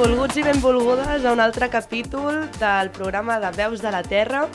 Volguts 0.00 0.38
i 0.40 0.42
benvolgudes 0.42 1.26
a 1.26 1.32
un 1.34 1.40
altre 1.44 1.66
capítol 1.68 2.46
del 2.56 2.88
programa 2.88 3.34
de 3.38 3.50
Veus 3.52 3.82
de 3.84 3.90
la 3.92 4.00
Terra. 4.00 4.46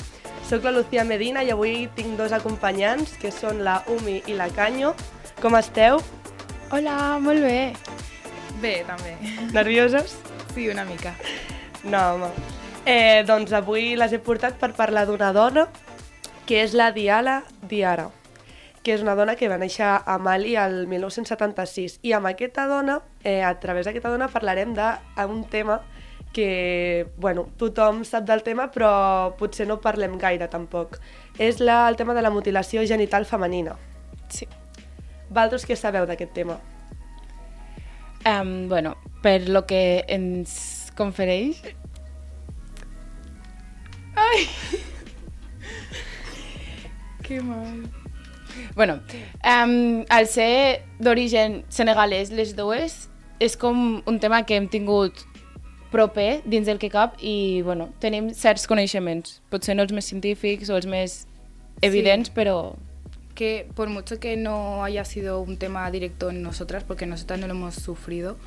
Soc 0.49 0.63
la 0.65 0.71
Lucía 0.73 1.03
Medina 1.05 1.43
i 1.45 1.51
avui 1.53 1.83
tinc 1.93 2.15
dos 2.17 2.33
acompanyants, 2.33 3.11
que 3.21 3.29
són 3.29 3.61
la 3.61 3.75
Umi 3.93 4.23
i 4.25 4.33
la 4.33 4.47
Canyo. 4.49 4.95
Com 5.43 5.53
esteu? 5.59 6.01
Hola, 6.73 7.19
molt 7.21 7.45
bé. 7.45 7.75
Bé, 8.57 8.73
també. 8.89 9.13
Nervioses? 9.53 10.17
Sí, 10.55 10.65
una 10.73 10.81
mica. 10.89 11.13
No, 11.83 12.01
home. 12.15 12.33
Eh, 12.89 13.21
doncs 13.29 13.53
avui 13.53 13.93
les 14.01 14.17
he 14.17 14.23
portat 14.25 14.57
per 14.57 14.73
parlar 14.73 15.05
d'una 15.05 15.29
dona, 15.29 15.67
que 16.49 16.63
és 16.63 16.73
la 16.73 16.89
Diala 16.89 17.43
Diara, 17.69 18.09
que 18.85 18.93
és 18.93 19.01
una 19.01 19.15
dona 19.17 19.33
que 19.33 19.49
va 19.49 19.57
néixer 19.57 19.87
a 19.97 20.15
Mali 20.21 20.53
el 20.61 20.85
1976. 20.87 21.97
I 22.05 22.13
amb 22.13 22.29
aquesta 22.29 22.67
dona, 22.69 22.99
eh, 23.23 23.41
a 23.41 23.55
través 23.59 23.89
d'aquesta 23.89 24.11
dona, 24.13 24.29
parlarem 24.29 24.75
d'un 24.77 25.41
tema 25.49 25.79
que, 26.35 27.07
bueno, 27.17 27.47
tothom 27.57 28.03
sap 28.05 28.27
del 28.29 28.43
tema, 28.43 28.69
però 28.71 29.33
potser 29.39 29.65
no 29.65 29.79
parlem 29.81 30.19
gaire, 30.21 30.47
tampoc. 30.51 30.99
És 31.39 31.59
la, 31.63 31.87
el 31.89 31.97
tema 31.97 32.13
de 32.13 32.21
la 32.21 32.29
mutilació 32.29 32.85
genital 32.85 33.25
femenina. 33.25 33.73
Sí. 34.29 34.45
Valtros, 35.33 35.65
què 35.65 35.79
sabeu 35.79 36.05
d'aquest 36.05 36.35
tema? 36.37 36.59
Um, 38.25 38.67
bueno, 38.69 38.93
per 39.23 39.49
lo 39.49 39.65
que 39.65 40.03
ens 40.07 40.91
confereix... 40.97 41.63
Ai! 44.15 44.45
que 47.25 47.41
mal. 47.41 48.04
Bueno, 48.75 48.99
um, 49.43 50.03
al 50.09 50.27
ser 50.27 50.83
d'origen 50.99 51.63
senegalès 51.69 52.31
les 52.31 52.55
dues, 52.55 53.05
és 53.39 53.55
com 53.59 54.01
un 54.07 54.19
tema 54.19 54.43
que 54.47 54.55
hem 54.55 54.67
tingut 54.71 55.25
proper 55.91 56.41
dins 56.43 56.67
del 56.67 56.79
que 56.79 56.89
cap 56.91 57.15
i 57.23 57.61
bueno, 57.63 57.89
tenim 58.03 58.31
certs 58.35 58.67
coneixements, 58.67 59.39
potser 59.51 59.77
no 59.77 59.85
els 59.85 59.93
més 59.95 60.07
científics 60.11 60.71
o 60.71 60.75
els 60.75 60.87
més 60.89 61.23
evidents, 61.81 62.31
sí. 62.31 62.35
però 62.35 62.75
Que 63.35 63.67
por 63.75 63.89
mucho 63.89 64.17
que 64.17 64.37
no 64.37 64.85
haya 64.85 65.03
sido 65.03 65.41
un 65.41 65.57
tema 65.57 65.91
directo 65.91 66.29
en 66.29 66.41
nosotras, 66.41 66.85
porque 66.85 67.05
nosotras 67.05 67.37
no 67.37 67.47
lo 67.47 67.53
hemos 67.53 67.75
sufrido, 67.75 68.37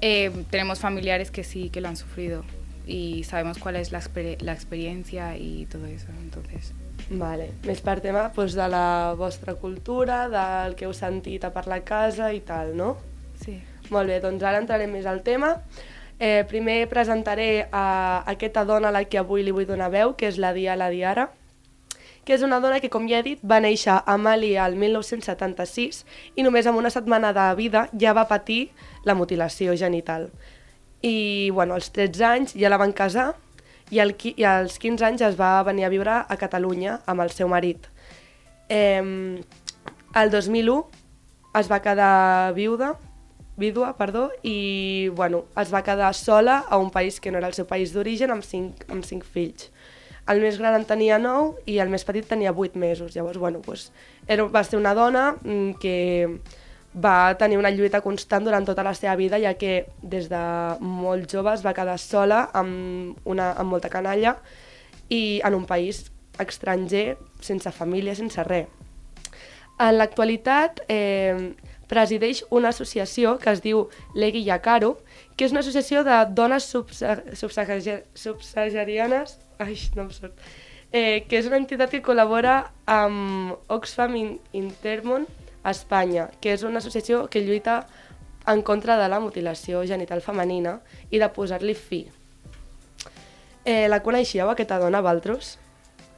eh, 0.00 0.32
tenemos 0.50 0.80
familiares 0.80 1.30
que 1.30 1.44
sí 1.44 1.70
que 1.70 1.80
lo 1.80 1.86
han 1.86 1.96
sufrido 1.96 2.42
y 2.84 3.22
sabemos 3.22 3.58
cuál 3.58 3.76
es 3.76 3.92
la, 3.92 3.98
exper 3.98 4.42
la 4.42 4.52
experiencia 4.52 5.36
y 5.36 5.66
todo 5.66 5.86
eso, 5.86 6.08
entonces... 6.20 6.72
Vale. 7.10 7.50
Més 7.66 7.82
per 7.84 7.98
tema 8.04 8.28
doncs, 8.34 8.54
de 8.56 8.68
la 8.70 9.14
vostra 9.18 9.54
cultura, 9.54 10.26
del 10.32 10.76
que 10.78 10.86
heu 10.86 10.94
sentit 10.96 11.44
a 11.44 11.52
parlar 11.54 11.82
a 11.82 11.86
casa 11.86 12.32
i 12.32 12.40
tal, 12.46 12.76
no? 12.76 12.96
Sí. 13.42 13.58
Molt 13.90 14.08
bé, 14.08 14.20
doncs 14.22 14.42
ara 14.46 14.62
entrarem 14.62 14.92
més 14.92 15.06
al 15.06 15.22
tema. 15.26 15.56
Eh, 16.22 16.44
primer 16.48 16.86
presentaré 16.88 17.66
a 17.72 18.22
aquesta 18.30 18.64
dona 18.64 18.88
a 18.88 18.94
la 18.94 19.04
que 19.04 19.18
avui 19.18 19.42
li 19.42 19.52
vull 19.52 19.66
donar 19.66 19.90
veu, 19.90 20.14
que 20.16 20.28
és 20.30 20.38
la 20.38 20.52
Dia 20.54 20.76
la 20.78 20.88
Diara, 20.92 21.30
que 22.24 22.36
és 22.36 22.42
una 22.46 22.60
dona 22.62 22.78
que, 22.80 22.90
com 22.92 23.08
ja 23.10 23.18
he 23.18 23.26
dit, 23.26 23.40
va 23.42 23.58
néixer 23.60 23.96
a 24.06 24.16
Mali 24.16 24.54
el 24.54 24.76
1976 24.78 26.04
i 26.38 26.44
només 26.46 26.68
amb 26.70 26.78
una 26.78 26.92
setmana 26.94 27.32
de 27.34 27.46
vida 27.58 27.88
ja 27.98 28.14
va 28.14 28.28
patir 28.30 28.70
la 29.04 29.16
mutilació 29.18 29.74
genital. 29.76 30.30
I, 31.02 31.50
bueno, 31.50 31.74
als 31.74 31.90
13 31.90 32.24
anys 32.28 32.54
ja 32.54 32.70
la 32.70 32.78
van 32.78 32.94
casar 32.94 33.32
i, 33.92 34.00
al, 34.00 34.16
i 34.16 34.44
als 34.48 34.78
15 34.80 35.04
anys 35.04 35.22
es 35.28 35.38
va 35.38 35.60
venir 35.68 35.84
a 35.84 35.92
viure 35.92 36.22
a 36.24 36.36
Catalunya 36.40 36.98
amb 37.06 37.24
el 37.24 37.32
seu 37.34 37.50
marit. 37.52 37.90
Eh, 38.72 39.04
el 40.16 40.32
2001 40.32 41.02
es 41.60 41.68
va 41.68 41.82
quedar 41.84 42.54
viuda, 42.56 42.94
vídua, 43.56 43.96
perdó, 43.98 44.30
i 44.42 45.08
bueno, 45.12 45.44
es 45.60 45.72
va 45.72 45.82
quedar 45.84 46.14
sola 46.14 46.64
a 46.68 46.78
un 46.78 46.90
país 46.90 47.20
que 47.20 47.30
no 47.30 47.38
era 47.38 47.50
el 47.52 47.54
seu 47.54 47.68
país 47.68 47.92
d'origen 47.92 48.32
amb, 48.32 48.44
cinc, 48.44 48.86
amb 48.88 49.04
cinc 49.04 49.28
fills. 49.28 49.68
El 50.30 50.40
més 50.40 50.56
gran 50.56 50.76
en 50.78 50.86
tenia 50.86 51.18
9 51.18 51.64
i 51.66 51.78
el 51.82 51.90
més 51.90 52.06
petit 52.06 52.26
tenia 52.28 52.52
8 52.54 52.78
mesos. 52.78 53.12
Llavors, 53.14 53.40
bueno, 53.42 53.60
pues, 53.60 53.90
era, 54.26 54.46
va 54.46 54.62
ser 54.64 54.78
una 54.78 54.94
dona 54.94 55.32
mm, 55.42 55.72
que 55.82 56.38
va 56.94 57.34
tenir 57.38 57.56
una 57.58 57.70
lluita 57.70 58.00
constant 58.04 58.44
durant 58.44 58.66
tota 58.68 58.82
la 58.84 58.92
seva 58.94 59.14
vida, 59.16 59.38
ja 59.40 59.54
que 59.54 59.86
des 60.02 60.28
de 60.28 60.42
molt 60.80 61.30
jove 61.32 61.54
es 61.54 61.64
va 61.64 61.72
quedar 61.72 61.98
sola 61.98 62.50
amb, 62.52 63.16
una, 63.24 63.52
amb 63.52 63.70
molta 63.70 63.88
canalla 63.88 64.36
i 65.08 65.40
en 65.44 65.54
un 65.54 65.64
país 65.66 66.10
estranger, 66.38 67.16
sense 67.40 67.70
família, 67.72 68.14
sense 68.14 68.44
res. 68.44 68.66
En 69.80 69.96
l'actualitat 69.98 70.82
eh, 70.88 71.54
presideix 71.88 72.44
una 72.50 72.68
associació 72.70 73.38
que 73.40 73.50
es 73.50 73.60
diu 73.64 73.88
Legui 74.14 74.44
Yacaro, 74.44 74.98
que 75.36 75.44
és 75.44 75.52
una 75.52 75.60
associació 75.60 76.04
de 76.04 76.18
dones 76.30 76.64
subsa- 76.68 77.22
subsahari- 77.36 78.02
subsaharianes, 78.14 79.38
ai, 79.58 79.76
no 79.96 80.06
em 80.06 80.10
surt, 80.12 80.36
eh, 80.92 81.24
que 81.28 81.38
és 81.40 81.46
una 81.48 81.56
entitat 81.60 81.90
que 81.90 82.02
col·labora 82.04 82.70
amb 82.86 83.56
Oxfam 83.68 84.16
In- 84.16 84.38
Intermón 84.52 85.26
a 85.26 85.41
Espanya, 85.64 86.28
que 86.40 86.52
és 86.52 86.62
una 86.66 86.78
associació 86.82 87.28
que 87.30 87.40
lluita 87.44 87.86
en 88.46 88.62
contra 88.62 88.96
de 88.98 89.08
la 89.08 89.20
mutilació 89.20 89.84
genital 89.86 90.20
femenina 90.20 90.80
i 91.10 91.18
de 91.22 91.28
posar-li 91.30 91.74
fi. 91.78 92.08
Eh, 93.64 93.86
la 93.88 94.00
coneixíeu, 94.02 94.50
aquesta 94.50 94.78
dona, 94.82 95.00
Valtros? 95.00 95.58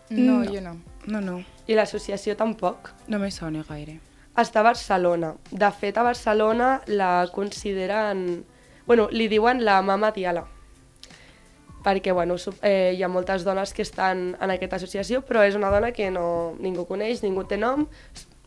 No, 0.09 0.41
No. 0.43 0.51
yo 0.51 0.61
no. 0.61 0.79
no, 1.07 1.21
no, 1.21 1.45
I 1.67 1.75
l'associació 1.75 2.37
tampoc? 2.37 2.91
no 3.09 3.19
me 3.19 3.31
sona 3.31 3.65
gaire. 3.69 4.01
està 4.37 4.61
a 4.61 4.63
Barcelona. 4.65 5.35
De 5.51 5.71
fet, 5.71 5.97
a 5.99 6.03
Barcelona 6.03 6.81
la 6.87 7.29
consideren... 7.33 8.45
Bueno, 8.87 9.09
li 9.13 9.29
diuen 9.29 9.65
la 9.65 9.81
mama 9.83 10.11
Diala. 10.11 10.47
Perquè, 11.85 12.13
bueno, 12.13 12.37
eh, 12.63 12.95
hi 12.97 13.03
ha 13.03 13.09
moltes 13.09 13.45
dones 13.45 13.73
que 13.75 13.83
estan 13.83 14.37
en 14.41 14.51
aquesta 14.51 14.77
associació, 14.77 15.21
però 15.23 15.45
és 15.45 15.55
una 15.55 15.71
dona 15.71 15.93
que 15.93 16.11
no, 16.11 16.55
ningú 16.59 16.87
coneix, 16.89 17.23
ningú 17.23 17.45
té 17.45 17.57
nom. 17.57 17.87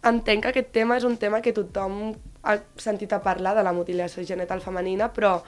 Entenc 0.07 0.45
que 0.45 0.51
aquest 0.53 0.69
tema 0.75 0.97
és 0.99 1.05
un 1.07 1.17
tema 1.19 1.41
que 1.43 1.53
tothom 1.55 2.13
ha 2.47 2.57
sentit 2.79 3.11
a 3.11 3.19
parlar 3.23 3.55
de 3.57 3.63
la 3.65 3.73
mutilació 3.75 4.23
genital 4.23 4.61
femenina, 4.63 5.09
però 5.13 5.41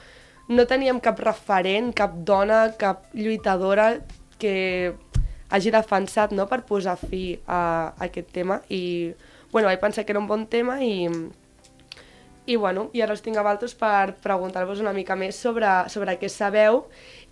no 0.49 0.65
teníem 0.67 0.99
cap 0.99 1.19
referent, 1.21 1.93
cap 1.95 2.15
dona, 2.27 2.63
cap 2.79 3.05
lluitadora 3.13 3.91
que 4.41 4.55
hagi 5.49 5.71
defensat 5.73 6.33
no, 6.35 6.47
per 6.49 6.63
posar 6.67 6.97
fi 6.99 7.23
a, 7.45 7.59
a 7.93 8.07
aquest 8.09 8.33
tema. 8.35 8.59
I 8.69 9.13
bueno, 9.51 9.69
vaig 9.69 9.79
pensar 9.81 10.05
que 10.05 10.13
era 10.13 10.21
un 10.21 10.27
bon 10.27 10.45
tema 10.49 10.79
i, 10.83 11.05
i, 12.49 12.55
bueno, 12.55 12.89
i 12.93 13.01
ara 13.05 13.15
els 13.15 13.23
tinc 13.25 13.37
a 13.37 13.45
vosaltres 13.45 13.75
per 13.77 14.17
preguntar-vos 14.25 14.81
una 14.81 14.93
mica 14.93 15.17
més 15.17 15.37
sobre, 15.37 15.69
sobre 15.93 16.17
què 16.21 16.29
sabeu. 16.29 16.83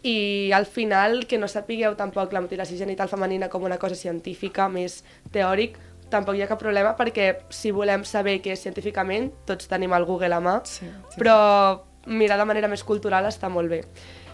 I 0.05 0.53
al 0.53 0.69
final 0.69 1.25
que 1.25 1.41
no 1.41 1.49
sapigueu 1.49 1.97
tampoc 1.97 2.33
la 2.33 2.41
mutilació 2.45 2.77
genital 2.77 3.09
femenina 3.09 3.49
com 3.49 3.65
una 3.65 3.81
cosa 3.81 3.97
científica 3.97 4.69
més 4.69 5.01
teòric, 5.33 5.77
tampoc 6.09 6.35
hi 6.35 6.41
ha 6.41 6.47
cap 6.47 6.59
problema 6.59 6.95
perquè 6.97 7.37
si 7.49 7.71
volem 7.71 8.03
saber 8.05 8.39
què 8.41 8.53
és 8.53 8.61
científicament 8.63 9.31
tots 9.45 9.67
tenim 9.67 9.93
el 9.93 10.05
Google 10.05 10.35
a 10.35 10.39
mà, 10.39 10.61
Sí, 10.65 10.85
sí. 10.85 11.19
però 11.19 11.81
mirar 12.05 12.37
de 12.37 12.45
manera 12.45 12.67
més 12.67 12.83
cultural 12.83 13.25
està 13.25 13.49
molt 13.49 13.69
bé. 13.69 13.81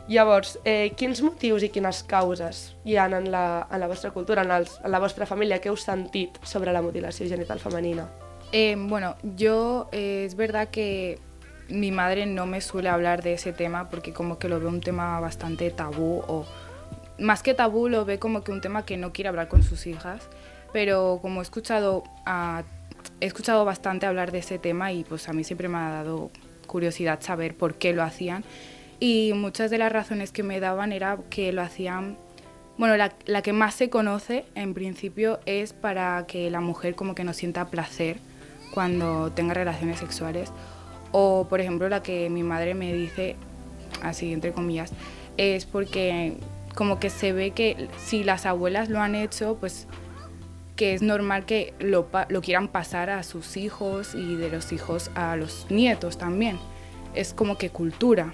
Llavors, 0.08 0.58
eh, 0.66 0.92
quins 1.00 1.22
motius 1.24 1.64
i 1.64 1.70
quines 1.70 2.04
causes 2.04 2.76
hi 2.84 2.98
ha 2.98 3.06
en 3.08 3.32
la, 3.32 3.68
en 3.72 3.80
la 3.80 3.88
vostra 3.88 4.12
cultura, 4.12 4.42
en, 4.44 4.52
els, 4.52 4.80
en 4.84 4.92
la 4.92 5.00
vostra 5.00 5.26
família, 5.26 5.62
que 5.62 5.70
heu 5.70 5.78
sentit 5.80 6.38
sobre 6.44 6.74
la 6.74 6.82
mutilació 6.82 7.26
genital 7.30 7.60
femenina? 7.60 8.10
Eh, 8.52 8.76
bueno, 8.78 9.16
yo 9.38 9.88
eh, 9.94 10.26
es 10.26 10.36
verdad 10.36 10.68
que 10.68 11.20
mi 11.70 11.92
madre 11.92 12.26
no 12.26 12.46
me 12.46 12.60
suele 12.60 12.90
hablar 12.90 13.24
de 13.24 13.34
ese 13.34 13.54
tema 13.54 13.90
porque 13.90 14.12
como 14.14 14.38
que 14.38 14.50
lo 14.50 14.60
ve 14.60 14.68
un 14.68 14.82
tema 14.82 15.20
bastante 15.22 15.72
tabú 15.72 16.22
o 16.28 16.46
más 17.18 17.42
que 17.42 17.54
tabú 17.54 17.88
lo 17.88 18.04
ve 18.04 18.20
como 18.20 18.44
que 18.44 18.52
un 18.52 18.60
tema 18.60 18.86
que 18.86 18.98
no 18.98 19.14
quiere 19.14 19.30
hablar 19.30 19.48
con 19.48 19.64
sus 19.64 19.88
hijas, 19.88 20.28
pero 20.74 21.20
como 21.22 21.40
he 21.40 21.44
escuchado 21.44 22.04
a- 22.26 22.64
he 23.22 23.26
escuchado 23.26 23.64
bastante 23.64 24.06
hablar 24.06 24.32
de 24.32 24.40
ese 24.40 24.58
tema 24.60 24.92
y 24.92 25.04
pues 25.04 25.30
a 25.30 25.34
mí 25.34 25.44
siempre 25.44 25.70
me 25.70 25.78
ha 25.78 25.90
dado 25.90 26.32
curiosidad 26.68 27.20
saber 27.22 27.56
por 27.56 27.76
qué 27.76 27.94
lo 27.94 28.04
hacían 28.04 28.44
y 29.00 29.32
muchas 29.36 29.70
de 29.72 29.78
las 29.78 29.92
razones 29.92 30.32
que 30.32 30.44
me 30.44 30.60
daban 30.60 30.92
era 30.92 31.18
que 31.30 31.52
lo 31.54 31.62
hacían 31.62 32.18
bueno, 32.78 32.98
la, 32.98 33.14
la 33.26 33.44
que 33.44 33.54
más 33.54 33.76
se 33.76 33.90
conoce 33.92 34.46
en 34.56 34.74
principio 34.74 35.40
es 35.46 35.74
para 35.74 36.26
que 36.26 36.50
la 36.50 36.60
mujer 36.60 36.96
como 36.96 37.14
que 37.14 37.24
no 37.24 37.32
sienta 37.34 37.68
placer 37.70 38.18
cuando 38.74 39.32
tenga 39.32 39.54
relaciones 39.54 40.00
sexuales. 40.00 40.52
O, 41.12 41.46
por 41.48 41.62
ejemplo, 41.62 41.88
la 41.88 42.02
que 42.02 42.32
mi 42.32 42.42
madre 42.42 42.74
me 42.74 42.92
dice, 42.92 43.36
así 44.02 44.34
entre 44.34 44.54
comillas, 44.54 44.92
es 45.38 45.68
porque 45.68 46.34
como 46.74 47.00
que 47.00 47.12
se 47.12 47.32
ve 47.32 47.52
que 47.52 47.90
si 48.04 48.24
las 48.24 48.48
abuelas 48.48 48.90
lo 48.90 49.00
han 49.00 49.14
hecho, 49.14 49.58
pues 49.60 49.86
que 50.76 50.94
es 50.94 51.02
normal 51.02 51.46
que 51.46 51.74
lo, 51.80 52.10
lo 52.30 52.42
quieran 52.42 52.68
pasar 52.68 53.10
a 53.10 53.24
sus 53.24 53.58
hijos 53.58 54.16
y 54.16 54.36
de 54.36 54.50
los 54.50 54.72
hijos 54.72 55.12
a 55.16 55.36
los 55.36 55.68
nietos 55.70 56.18
también. 56.18 56.60
Es 57.14 57.34
como 57.34 57.58
que 57.58 57.70
cultura. 57.70 58.34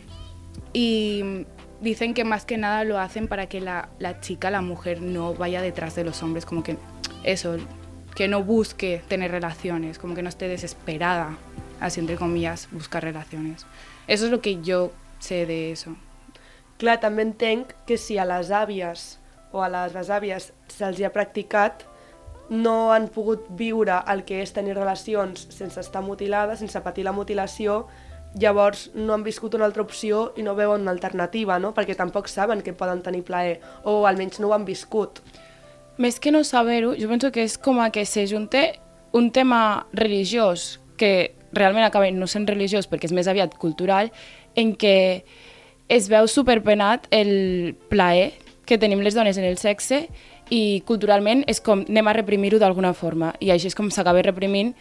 Y 0.73 1.45
dicen 1.81 2.13
que 2.13 2.23
más 2.23 2.45
que 2.45 2.57
nada 2.57 2.83
lo 2.83 2.99
hacen 2.99 3.27
para 3.27 3.47
que 3.47 3.61
la, 3.61 3.89
la 3.99 4.19
chica, 4.19 4.51
la 4.51 4.61
mujer, 4.61 5.01
no 5.01 5.33
vaya 5.33 5.61
detrás 5.61 5.95
de 5.95 6.03
los 6.03 6.23
hombres, 6.23 6.45
como 6.45 6.63
que 6.63 6.77
eso, 7.23 7.57
que 8.15 8.27
no 8.27 8.43
busque 8.43 9.01
tener 9.07 9.31
relaciones, 9.31 9.99
como 9.99 10.15
que 10.15 10.21
no 10.21 10.29
esté 10.29 10.47
desesperada, 10.47 11.37
así 11.79 11.99
entre 11.99 12.15
comillas, 12.15 12.69
buscar 12.71 13.03
relaciones. 13.03 13.65
Eso 14.07 14.25
es 14.25 14.31
lo 14.31 14.41
que 14.41 14.61
yo 14.61 14.91
sé 15.19 15.45
de 15.45 15.71
eso. 15.71 15.95
Clar, 16.79 16.95
també 17.03 17.25
entenc 17.27 17.73
que 17.83 17.97
si 17.99 18.15
a 18.15 18.23
les 18.23 18.53
àvies 18.55 19.17
o 19.51 19.59
a 19.59 19.67
les 19.67 19.91
besàvies 19.91 20.45
se'ls 20.71 21.01
ha 21.03 21.09
practicat, 21.11 21.83
no 22.49 22.91
han 22.91 23.07
pogut 23.13 23.45
viure 23.57 24.01
el 24.09 24.23
que 24.25 24.41
és 24.43 24.53
tenir 24.53 24.75
relacions 24.77 25.47
sense 25.53 25.79
estar 25.79 26.01
mutilades, 26.01 26.59
sense 26.59 26.81
patir 26.81 27.05
la 27.05 27.13
mutilació, 27.13 27.85
llavors 28.37 28.89
no 28.93 29.13
han 29.13 29.23
viscut 29.23 29.55
una 29.57 29.65
altra 29.65 29.83
opció 29.83 30.33
i 30.37 30.43
no 30.45 30.55
veuen 30.57 30.81
una 30.81 30.91
alternativa, 30.91 31.59
no? 31.59 31.73
perquè 31.73 31.95
tampoc 31.97 32.29
saben 32.29 32.61
que 32.61 32.73
poden 32.73 33.01
tenir 33.05 33.23
plaer, 33.25 33.59
o 33.83 34.05
almenys 34.07 34.39
no 34.39 34.49
ho 34.49 34.57
han 34.57 34.65
viscut. 34.65 35.21
Més 35.97 36.19
que 36.19 36.31
no 36.31 36.43
saber-ho, 36.43 36.93
jo 36.95 37.09
penso 37.09 37.31
que 37.31 37.43
és 37.43 37.57
com 37.57 37.81
a 37.81 37.89
que 37.91 38.05
se 38.05 38.25
junte 38.29 38.79
un 39.11 39.31
tema 39.31 39.87
religiós, 39.93 40.79
que 40.97 41.35
realment 41.51 41.85
acaba 41.85 42.09
no 42.11 42.27
sent 42.29 42.47
religiós 42.47 42.87
perquè 42.89 43.09
és 43.09 43.15
més 43.15 43.27
aviat 43.27 43.55
cultural, 43.57 44.11
en 44.55 44.75
què 44.77 45.25
es 45.89 46.07
veu 46.09 46.27
superpenat 46.29 47.07
el 47.11 47.75
plaer 47.89 48.31
que 48.69 48.77
tenim 48.77 49.01
les 49.01 49.15
dones 49.17 49.37
en 49.41 49.47
el 49.47 49.57
sexe 49.57 50.07
i 50.49 50.81
culturalment 50.85 51.43
és 51.47 51.61
com 51.61 51.83
anem 51.87 52.09
a 52.09 52.15
reprimir-ho 52.17 52.59
d'alguna 52.59 52.93
forma 52.93 53.33
i 53.39 53.51
així 53.53 53.69
és 53.69 53.77
com 53.77 53.91
s'acaba 53.93 54.23
reprimint 54.25 54.73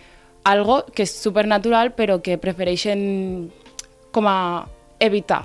algo 0.49 0.81
que 0.95 1.05
és 1.05 1.13
supernatural 1.13 1.93
però 1.97 2.19
que 2.25 2.39
prefereixen 2.41 3.51
com 4.13 4.27
a 4.27 4.67
evitar. 4.99 5.45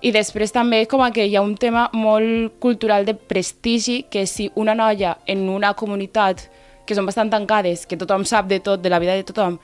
I 0.00 0.12
després 0.14 0.52
també 0.54 0.84
com 0.86 1.02
a 1.02 1.10
que 1.10 1.26
hi 1.26 1.34
ha 1.34 1.42
un 1.42 1.56
tema 1.58 1.88
molt 1.92 2.58
cultural 2.62 3.06
de 3.06 3.14
prestigi, 3.14 4.04
que 4.10 4.26
si 4.26 4.50
una 4.54 4.74
noia 4.78 5.16
en 5.26 5.48
una 5.50 5.72
comunitat 5.74 6.44
que 6.86 6.94
són 6.94 7.08
bastant 7.08 7.30
tancades, 7.32 7.84
que 7.86 7.98
tothom 7.98 8.24
sap 8.24 8.46
de 8.48 8.60
tot, 8.64 8.80
de 8.80 8.90
la 8.90 9.00
vida 9.02 9.16
de 9.18 9.26
tothom, 9.26 9.58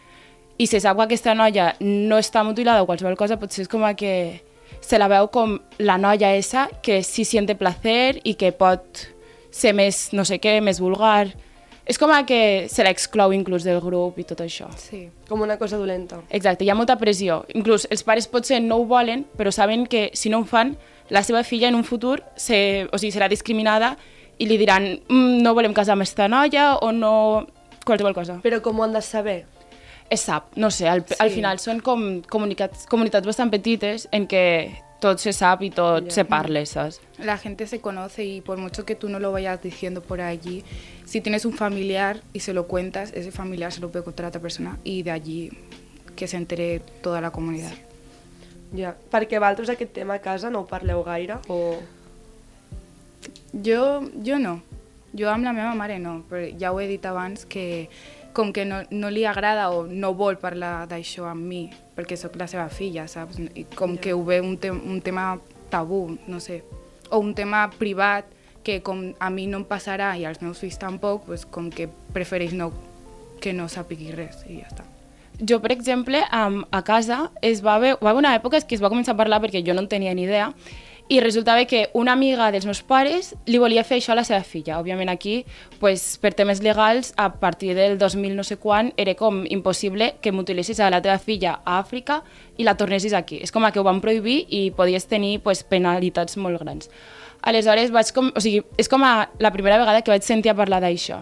i 0.58 0.66
se 0.66 0.80
sap 0.82 0.98
que 0.98 1.06
aquesta 1.06 1.34
noia 1.34 1.74
no 1.80 2.18
està 2.18 2.42
mutilada 2.46 2.82
o 2.82 2.86
qualsevol 2.86 3.16
cosa, 3.16 3.38
potser 3.38 3.64
és 3.64 3.70
com 3.70 3.86
a 3.86 3.94
que 3.94 4.42
se 4.84 4.98
la 4.98 5.08
veu 5.08 5.30
com 5.32 5.56
la 5.78 5.96
noia 5.98 6.34
esa 6.34 6.68
que 6.82 7.02
sí 7.02 7.24
siente 7.24 7.54
placer 7.54 8.20
i 8.24 8.34
que 8.34 8.52
pot 8.52 9.13
ser 9.54 9.74
més 9.76 10.08
no 10.12 10.26
sé 10.26 10.40
què, 10.42 10.58
més 10.64 10.80
vulgar. 10.82 11.28
És 11.84 11.98
com 12.00 12.08
a 12.14 12.22
que 12.24 12.64
se 12.72 12.84
l'exclou 12.86 13.34
inclús 13.36 13.64
del 13.66 13.78
grup 13.84 14.16
i 14.18 14.24
tot 14.24 14.40
això. 14.40 14.70
Sí. 14.80 15.04
Com 15.28 15.44
una 15.44 15.58
cosa 15.60 15.76
dolenta. 15.76 16.22
Exacte, 16.32 16.64
hi 16.64 16.72
ha 16.72 16.76
molta 16.78 16.96
pressió. 17.00 17.42
Inclús 17.52 17.84
els 17.92 18.02
pares 18.06 18.28
potser 18.30 18.62
no 18.64 18.80
ho 18.80 18.86
volen, 18.88 19.26
però 19.36 19.52
saben 19.52 19.84
que 19.86 20.08
si 20.16 20.32
no 20.32 20.40
ho 20.40 20.48
fan, 20.48 20.74
la 21.12 21.22
seva 21.22 21.44
filla 21.44 21.68
en 21.68 21.76
un 21.76 21.84
futur 21.84 22.22
se, 22.36 22.88
o 22.90 22.98
sigui, 22.98 23.12
serà 23.12 23.28
discriminada 23.28 23.94
i 24.40 24.48
li 24.48 24.56
diran 24.58 24.86
mm, 24.96 25.42
no 25.44 25.52
volem 25.54 25.76
casar 25.76 25.94
amb 25.94 26.06
aquesta 26.06 26.28
noia 26.28 26.74
o 26.80 26.90
no... 26.92 27.12
qualsevol 27.84 28.16
cosa. 28.16 28.38
Però 28.42 28.62
com 28.64 28.80
ho 28.80 28.86
han 28.86 28.96
de 28.96 29.04
saber? 29.04 29.42
Es 30.08 30.24
sap, 30.24 30.54
no 30.56 30.70
sé, 30.72 30.88
al, 30.88 31.04
sí. 31.04 31.16
al 31.20 31.30
final 31.32 31.60
són 31.60 31.80
com 31.84 32.22
comunicats, 32.30 32.88
comunitats 32.88 33.28
bastant 33.28 33.52
petites 33.52 34.08
en 34.12 34.26
què 34.28 34.44
tot 35.04 35.20
se 35.20 35.32
sap 35.36 35.62
i 35.62 35.70
tot 35.70 36.08
Ja. 36.08 36.10
se 36.10 36.24
parla, 36.24 36.64
saps? 36.64 37.00
La 37.18 37.36
gente 37.36 37.66
se 37.66 37.80
conoce 37.80 38.24
y 38.24 38.40
por 38.40 38.56
mucho 38.58 38.84
que 38.84 38.94
tú 38.96 39.08
no 39.08 39.18
lo 39.20 39.32
vayas 39.32 39.60
diciendo 39.62 40.00
por 40.00 40.20
allí, 40.20 40.64
si 41.04 41.20
tienes 41.20 41.44
un 41.44 41.52
familiar 41.52 42.22
y 42.32 42.40
se 42.40 42.54
lo 42.54 42.66
cuentas, 42.66 43.12
ese 43.14 43.30
familiar 43.30 43.70
se 43.72 43.80
lo 43.80 43.90
puede 43.90 44.04
contar 44.04 44.26
a 44.26 44.28
otra 44.30 44.40
persona 44.40 44.78
y 44.84 45.02
de 45.02 45.10
allí 45.10 45.50
que 46.16 46.26
se 46.26 46.36
entere 46.36 46.80
toda 47.02 47.20
la 47.20 47.30
comunidad. 47.30 47.72
Ja. 48.74 48.96
Perquè 49.12 49.38
vosaltres 49.38 49.68
aquest 49.70 49.92
tema 49.94 50.14
a 50.14 50.22
casa 50.22 50.50
no 50.50 50.64
ho 50.64 50.66
parleu 50.66 51.04
gaire? 51.06 51.36
O... 51.48 51.76
Jo, 53.52 54.02
jo 54.24 54.38
no. 54.38 54.62
Jo 55.14 55.28
amb 55.30 55.46
la 55.46 55.52
meva 55.54 55.74
mare 55.78 56.00
no, 56.02 56.24
però 56.26 56.42
ja 56.58 56.72
ho 56.72 56.80
he 56.82 56.88
dit 56.90 57.04
abans 57.06 57.44
que 57.46 57.88
com 58.34 58.52
que 58.52 58.66
no, 58.68 58.82
no 58.90 59.08
li 59.10 59.24
agrada 59.24 59.70
o 59.70 59.86
no 59.86 60.12
vol 60.18 60.36
parlar 60.42 60.84
d'això 60.90 61.28
amb 61.30 61.46
mi, 61.48 61.64
perquè 61.96 62.18
sóc 62.20 62.36
la 62.36 62.48
seva 62.50 62.68
filla, 62.68 63.06
saps? 63.08 63.38
I 63.54 63.64
com 63.78 63.96
que 63.96 64.12
ho 64.12 64.24
ve 64.26 64.40
un, 64.44 64.58
te 64.60 64.72
un 64.74 65.00
tema 65.00 65.38
tabú, 65.72 66.18
no 66.26 66.40
sé, 66.42 66.62
o 67.10 67.22
un 67.22 67.32
tema 67.34 67.68
privat 67.78 68.28
que 68.64 68.80
com 68.82 69.12
a 69.20 69.30
mi 69.30 69.46
no 69.46 69.60
em 69.62 69.68
passarà 69.68 70.14
i 70.18 70.24
als 70.26 70.42
meus 70.42 70.58
fills 70.60 70.80
tampoc, 70.80 71.28
pues 71.28 71.44
com 71.46 71.70
que 71.70 71.86
prefereix 72.12 72.52
no, 72.56 72.72
que 73.40 73.52
no 73.52 73.68
sàpigui 73.68 74.12
res 74.16 74.42
i 74.48 74.58
ja 74.62 74.70
està. 74.72 74.88
Jo, 75.34 75.58
per 75.60 75.72
exemple, 75.74 76.20
a 76.30 76.82
casa 76.86 77.30
es 77.42 77.60
va 77.64 77.74
haver, 77.74 77.96
va 77.98 78.12
haver 78.12 78.22
una 78.22 78.34
època 78.38 78.60
que 78.62 78.76
es 78.76 78.82
va 78.82 78.90
començar 78.90 79.16
a 79.16 79.18
parlar 79.18 79.40
perquè 79.42 79.64
jo 79.66 79.74
no 79.74 79.82
en 79.82 79.90
tenia 79.90 80.14
ni 80.14 80.28
idea 80.28 80.52
i 81.08 81.20
resultava 81.20 81.66
que 81.66 81.90
una 81.92 82.12
amiga 82.12 82.50
dels 82.50 82.64
meus 82.64 82.80
pares 82.82 83.34
li 83.44 83.58
volia 83.60 83.84
fer 83.84 83.98
això 84.00 84.14
a 84.14 84.16
la 84.16 84.24
seva 84.24 84.40
filla. 84.42 84.78
Òbviament 84.80 85.10
aquí, 85.12 85.44
pues, 85.80 86.16
per 86.16 86.32
temes 86.32 86.62
legals, 86.64 87.12
a 87.20 87.28
partir 87.40 87.74
del 87.76 87.98
2000 87.98 88.34
no 88.34 88.44
sé 88.44 88.56
quan, 88.56 88.92
era 88.96 89.14
com 89.14 89.44
impossible 89.44 90.14
que 90.22 90.32
mutilessis 90.32 90.80
a 90.80 90.88
la 90.90 91.02
teva 91.04 91.18
filla 91.18 91.58
a 91.64 91.78
Àfrica 91.82 92.22
i 92.56 92.64
la 92.64 92.76
tornessis 92.80 93.12
aquí. 93.12 93.42
És 93.42 93.52
com 93.52 93.68
que 93.70 93.80
ho 93.80 93.84
van 93.84 94.00
prohibir 94.00 94.46
i 94.48 94.70
podies 94.70 95.06
tenir 95.06 95.40
pues, 95.44 95.62
penalitats 95.62 96.38
molt 96.38 96.60
grans. 96.62 96.88
Aleshores, 97.42 97.92
vaig 97.92 98.10
com, 98.16 98.32
o 98.32 98.40
sigui, 98.40 98.64
és 98.80 98.88
com 98.88 99.04
a 99.04 99.28
la 99.38 99.52
primera 99.52 99.76
vegada 99.76 100.00
que 100.00 100.10
vaig 100.10 100.24
sentir 100.24 100.50
a 100.50 100.56
parlar 100.56 100.80
d'això. 100.80 101.20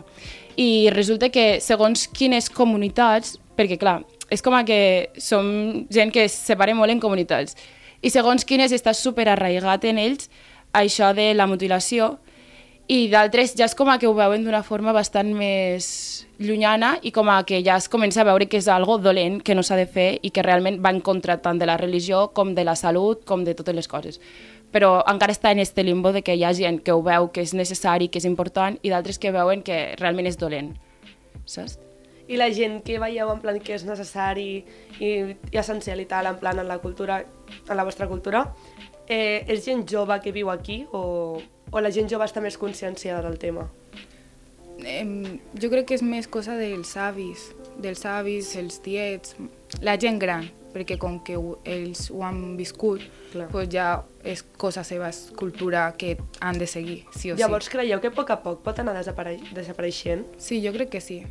I 0.57 0.91
resulta 0.95 1.33
que 1.35 1.59
segons 1.61 2.07
quines 2.07 2.49
comunitats, 2.51 3.35
perquè 3.59 3.81
clar, 3.81 4.05
és 4.31 4.43
com 4.43 4.55
que 4.65 5.11
som 5.19 5.87
gent 5.91 6.13
que 6.15 6.29
es 6.29 6.37
separa 6.39 6.75
molt 6.75 6.93
en 6.95 7.01
comunitats, 7.03 7.57
i 8.03 8.11
segons 8.11 8.45
quines 8.45 8.75
està 8.75 8.93
super 8.95 9.29
arraigat 9.31 9.87
en 9.89 9.99
ells 10.03 10.29
això 10.73 11.13
de 11.15 11.33
la 11.35 11.47
mutilació, 11.47 12.17
i 12.91 13.07
d'altres 13.09 13.55
ja 13.57 13.69
és 13.69 13.77
com 13.79 13.89
a 13.89 13.99
que 14.01 14.09
ho 14.11 14.15
veuen 14.15 14.43
d'una 14.45 14.63
forma 14.67 14.93
bastant 14.93 15.31
més 15.37 16.27
llunyana 16.43 16.97
i 17.07 17.13
com 17.15 17.31
a 17.31 17.39
que 17.47 17.63
ja 17.65 17.77
es 17.79 17.87
comença 17.89 18.23
a 18.23 18.27
veure 18.27 18.49
que 18.51 18.59
és 18.59 18.69
algo 18.69 18.99
dolent 18.99 19.39
que 19.41 19.55
no 19.55 19.63
s'ha 19.63 19.79
de 19.79 19.87
fer 19.87 20.09
i 20.21 20.33
que 20.35 20.43
realment 20.43 20.81
va 20.83 20.91
en 20.91 21.01
contra 21.01 21.39
tant 21.45 21.61
de 21.61 21.69
la 21.69 21.79
religió 21.79 22.27
com 22.35 22.57
de 22.57 22.65
la 22.67 22.75
salut, 22.77 23.23
com 23.25 23.47
de 23.47 23.55
totes 23.55 23.77
les 23.79 23.89
coses. 23.89 24.21
Però 24.73 25.05
encara 25.07 25.33
està 25.33 25.53
en 25.53 25.63
este 25.63 25.85
limbo 25.85 26.13
de 26.13 26.25
que 26.27 26.35
hi 26.35 26.45
ha 26.45 26.53
gent 26.57 26.83
que 26.83 26.93
ho 26.93 27.03
veu 27.07 27.31
que 27.31 27.45
és 27.47 27.55
necessari, 27.55 28.09
que 28.09 28.19
és 28.19 28.29
important, 28.29 28.79
i 28.83 28.91
d'altres 28.91 29.21
que 29.21 29.33
veuen 29.33 29.63
que 29.63 29.95
realment 30.01 30.27
és 30.27 30.41
dolent. 30.41 30.75
Saps? 31.47 31.79
I 32.29 32.39
la 32.39 32.51
gent 32.55 32.81
que 32.87 33.01
veieu 33.03 33.31
en 33.33 33.41
plan 33.43 33.59
que 33.61 33.75
és 33.75 33.85
necessari 33.89 34.63
i, 35.01 35.11
i 35.51 35.59
essencial 35.59 36.01
i 36.01 36.07
tal, 36.07 36.29
en 36.31 36.39
plan 36.39 36.59
en 36.59 36.69
la 36.69 36.79
cultura, 36.79 37.23
en 37.69 37.77
la 37.77 37.85
vostra 37.85 38.09
cultura, 38.09 38.47
eh, 39.09 39.45
és 39.49 39.65
gent 39.65 39.87
jove 39.89 40.19
que 40.23 40.33
viu 40.33 40.51
aquí 40.51 40.83
o, 40.93 41.41
o 41.71 41.81
la 41.81 41.91
gent 41.91 42.11
jove 42.11 42.29
està 42.29 42.43
més 42.45 42.59
conscienciada 42.59 43.23
del 43.27 43.39
tema? 43.43 43.69
Em, 44.83 45.39
jo 45.59 45.71
crec 45.71 45.91
que 45.91 45.99
és 45.99 46.03
més 46.03 46.27
cosa 46.31 46.57
dels 46.59 46.97
avis, 46.99 47.51
dels 47.79 48.03
avis, 48.09 48.55
els 48.59 48.81
tiets, 48.83 49.37
la 49.85 49.95
gent 50.01 50.19
gran, 50.23 50.49
perquè 50.73 50.97
com 50.99 51.21
que 51.25 51.37
ho, 51.39 51.59
ells 51.69 52.09
ho 52.11 52.23
han 52.27 52.57
viscut, 52.59 53.05
Clar. 53.33 53.49
pues 53.53 53.69
ja 53.73 54.03
és 54.25 54.43
cosa 54.59 54.85
seva, 54.85 55.11
és 55.13 55.31
cultura 55.39 55.91
que 55.99 56.17
han 56.41 56.59
de 56.59 56.67
seguir, 56.67 57.03
sí 57.15 57.33
o 57.33 57.39
Llavors 57.39 57.69
sí. 57.69 57.77
creieu 57.77 58.01
que 58.01 58.11
a 58.11 58.17
poc 58.17 58.33
a 58.33 58.41
poc 58.43 58.63
pot 58.65 58.83
anar 58.83 58.97
desapare 58.99 59.39
desapareixent? 59.53 60.27
Sí, 60.39 60.63
jo 60.65 60.75
crec 60.75 60.97
que 60.97 61.05
sí. 61.05 61.23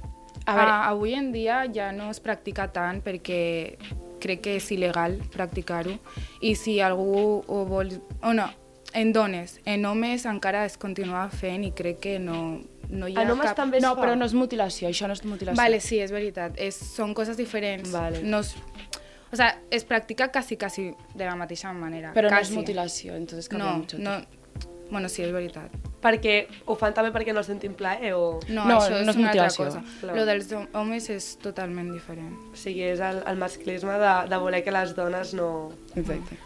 A 0.45 0.55
veure- 0.55 0.71
Ah, 0.71 0.87
avui 0.89 1.13
en 1.13 1.31
dia 1.31 1.65
ja 1.73 1.91
no 1.91 2.09
es 2.11 2.19
practica 2.19 2.71
tant 2.73 3.01
perquè 3.03 3.77
crec 4.21 4.41
que 4.41 4.55
és 4.57 4.71
il·legal 4.71 5.19
practicar-ho 5.33 5.97
i 6.41 6.55
si 6.55 6.79
algú 6.79 7.43
ho 7.47 7.65
vol... 7.65 7.89
O 8.21 8.33
no, 8.33 8.47
en 8.93 9.13
dones, 9.13 9.59
en 9.65 9.85
homes 9.85 10.25
encara 10.25 10.65
es 10.65 10.77
continua 10.77 11.27
fent 11.29 11.63
i 11.63 11.71
crec 11.71 11.99
que 11.99 12.19
no, 12.19 12.59
no 12.89 13.07
hi 13.07 13.15
ha 13.17 13.21
En 13.23 13.31
homes 13.31 13.47
cap... 13.47 13.55
també 13.57 13.79
No, 13.81 13.95
fa? 13.95 14.01
però 14.03 14.15
no 14.17 14.25
és 14.25 14.33
mutilació, 14.33 14.89
això 14.89 15.07
no 15.07 15.13
és 15.13 15.23
mutilació. 15.25 15.57
Vale, 15.61 15.79
sí, 15.79 15.99
és 15.99 16.11
veritat. 16.11 16.57
És, 16.57 16.75
són 16.75 17.13
coses 17.13 17.37
diferents. 17.37 17.89
Vale. 17.91 18.21
No 18.23 18.39
es, 18.45 18.55
o 19.31 19.35
sea, 19.35 19.59
es 19.71 19.85
practica 19.85 20.29
casi, 20.31 20.57
casi 20.57 20.91
de 21.15 21.25
la 21.25 21.35
mateixa 21.35 21.71
manera. 21.73 22.11
Però 22.13 22.29
no 22.29 22.37
és 22.41 22.51
mutilació, 22.51 23.15
entonces 23.15 23.47
cambia 23.49 23.71
No, 23.71 23.77
mucho. 23.77 23.97
no... 23.97 24.19
Bueno, 24.91 25.07
sí, 25.07 25.23
és 25.23 25.31
veritat. 25.31 25.71
Perquè 26.01 26.35
ho 26.65 26.73
fan 26.75 26.95
també 26.97 27.11
perquè 27.13 27.33
no 27.33 27.43
sentim 27.45 27.75
plaer 27.77 28.15
o... 28.17 28.39
No, 28.49 28.63
No, 28.65 28.79
això 28.79 28.95
no 28.95 29.01
és 29.03 29.09
és 29.11 29.19
una 29.21 29.29
altra 29.31 29.49
cosa. 29.53 29.83
Clar. 30.01 30.15
Lo 30.17 30.23
dels 30.25 30.47
hom- 30.57 30.67
homes 30.73 31.09
és 31.13 31.27
totalment 31.43 31.91
diferent. 31.93 32.31
O 32.51 32.57
sigui, 32.57 32.81
és 32.89 32.99
el, 33.05 33.19
el 33.29 33.37
masclisme 33.37 33.99
de, 34.01 34.13
de 34.31 34.39
voler 34.41 34.63
que 34.65 34.73
les 34.73 34.95
dones 34.97 35.35
no... 35.37 35.49
Exacte. 35.95 36.39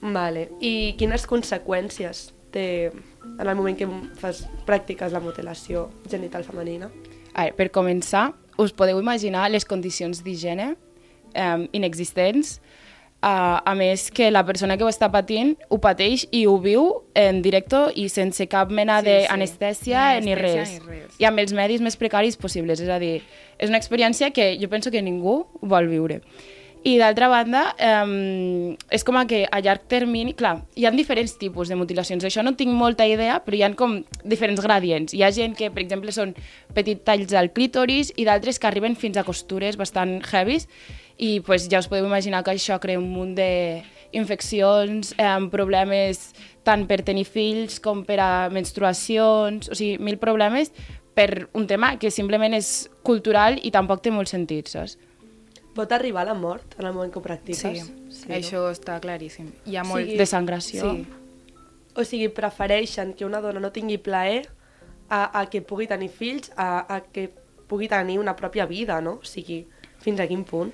Vale. 0.00 0.48
I 0.64 0.94
quines 0.98 1.26
conseqüències 1.28 2.30
té 2.52 2.64
en 2.88 3.46
el 3.48 3.54
moment 3.56 3.76
que 3.78 3.86
fas, 4.18 4.46
practiques 4.66 5.12
la 5.12 5.20
mutilació 5.20 5.90
genital 6.10 6.42
femenina? 6.44 6.88
A 7.34 7.44
veure, 7.46 7.54
per 7.56 7.68
començar, 7.72 8.30
us 8.60 8.72
podeu 8.76 8.98
imaginar 9.00 9.46
les 9.52 9.64
condicions 9.68 10.24
d'higiene 10.24 10.72
eh, 11.34 11.68
inexistents 11.72 12.58
a, 13.22 13.62
a 13.64 13.74
més 13.78 14.10
que 14.10 14.30
la 14.34 14.42
persona 14.44 14.76
que 14.76 14.84
ho 14.84 14.90
està 14.90 15.08
patint 15.14 15.54
ho 15.70 15.78
pateix 15.82 16.26
i 16.34 16.44
ho 16.50 16.56
viu 16.60 16.88
en 17.14 17.40
directe 17.44 17.84
i 17.94 18.08
sense 18.10 18.48
cap 18.50 18.70
mena 18.74 18.98
Sí, 19.00 19.06
sí. 19.06 19.12
d'anestèsia 19.30 20.06
Ni 20.20 20.32
ni, 20.32 20.34
res. 20.34 20.72
ni 20.74 20.80
res. 20.88 21.14
I 21.22 21.28
amb 21.30 21.38
els 21.38 21.54
medis 21.54 21.80
més 21.80 21.96
precaris 21.96 22.36
possibles, 22.36 22.82
és 22.82 22.90
a 22.90 22.98
dir, 22.98 23.20
és 23.58 23.70
una 23.70 23.78
experiència 23.78 24.32
que 24.34 24.56
jo 24.60 24.68
penso 24.68 24.90
que 24.90 25.02
ningú 25.02 25.44
vol 25.62 25.86
viure. 25.88 26.20
I 26.82 26.96
d'altra 26.98 27.28
banda, 27.30 27.76
eh, 27.78 28.74
és 28.90 29.04
com 29.06 29.14
a 29.14 29.22
que 29.30 29.44
a 29.46 29.60
llarg 29.62 29.84
termini, 29.86 30.32
clar, 30.34 30.64
hi 30.74 30.82
ha 30.84 30.90
diferents 30.90 31.36
tipus 31.38 31.68
de 31.70 31.76
mutilacions, 31.78 32.24
això 32.26 32.42
no 32.42 32.56
tinc 32.58 32.74
molta 32.74 33.06
idea, 33.06 33.36
però 33.44 33.54
hi 33.54 33.62
ha 33.62 33.70
com 33.78 34.00
diferents 34.24 34.58
gradients. 34.60 35.14
Hi 35.14 35.22
ha 35.22 35.30
gent 35.30 35.54
que, 35.54 35.70
per 35.70 35.84
exemple, 35.84 36.10
són 36.10 36.34
petits 36.74 37.04
talls 37.06 37.32
al 37.38 37.52
clítoris 37.54 38.10
i 38.16 38.26
d'altres 38.26 38.58
que 38.58 38.66
arriben 38.66 38.96
fins 38.98 39.16
a 39.16 39.22
costures 39.22 39.78
bastant 39.78 40.18
heavies 40.32 40.66
i 41.18 41.40
pues, 41.40 41.68
ja 41.70 41.80
us 41.82 41.88
podeu 41.90 42.06
imaginar 42.06 42.42
que 42.44 42.54
això 42.54 42.78
crea 42.80 43.00
un 43.00 43.10
munt 43.12 43.34
d'infeccions, 43.36 45.14
eh, 45.18 45.38
problemes 45.52 46.32
tant 46.64 46.86
per 46.86 47.02
tenir 47.02 47.26
fills 47.26 47.80
com 47.82 48.04
per 48.06 48.18
a 48.22 48.32
menstruacions, 48.52 49.70
o 49.70 49.78
sigui, 49.78 49.98
mil 49.98 50.18
problemes 50.18 50.72
per 51.14 51.48
un 51.52 51.66
tema 51.66 51.96
que 52.00 52.10
simplement 52.10 52.54
és 52.56 52.88
cultural 53.04 53.58
i 53.62 53.72
tampoc 53.74 54.02
té 54.02 54.12
molt 54.14 54.30
sentit, 54.30 54.70
saps? 54.72 54.96
Pot 55.76 55.92
arribar 55.92 56.26
a 56.26 56.32
la 56.32 56.36
mort 56.36 56.76
en 56.78 56.86
el 56.86 56.92
moment 56.92 57.12
que 57.12 57.18
ho 57.18 57.24
practiques? 57.24 57.90
Sí, 58.12 58.28
això 58.32 58.66
està 58.70 58.98
claríssim. 59.00 59.48
Hi 59.64 59.78
ha 59.80 59.84
molt... 59.88 60.08
Sí. 60.08 60.16
De 60.20 60.26
sangració. 60.28 60.90
Sí, 60.92 61.06
O 61.92 62.04
sigui, 62.08 62.30
prefereixen 62.32 63.12
que 63.12 63.26
una 63.26 63.42
dona 63.44 63.60
no 63.60 63.68
tingui 63.72 63.98
plaer 64.00 64.46
a, 65.12 65.40
a 65.40 65.44
que 65.52 65.60
pugui 65.60 65.84
tenir 65.88 66.08
fills, 66.08 66.48
a, 66.56 66.86
a 66.88 67.00
que 67.04 67.26
pugui 67.68 67.88
tenir 67.88 68.18
una 68.20 68.32
pròpia 68.36 68.64
vida, 68.68 69.00
no? 69.04 69.18
O 69.20 69.28
sigui, 69.28 69.66
fins 70.00 70.20
a 70.20 70.26
quin 70.28 70.44
punt? 70.48 70.72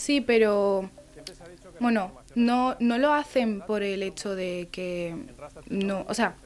Sí, 0.00 0.22
pero 0.22 0.88
bueno, 1.78 2.10
no, 2.34 2.74
no 2.80 2.96
lo 2.96 3.12
hacen 3.12 3.60
por 3.60 3.82
el 3.82 4.02
hecho 4.02 4.34
de 4.34 4.68
que 4.72 5.14
no, 5.68 6.06
o 6.08 6.14
sea, 6.14 6.36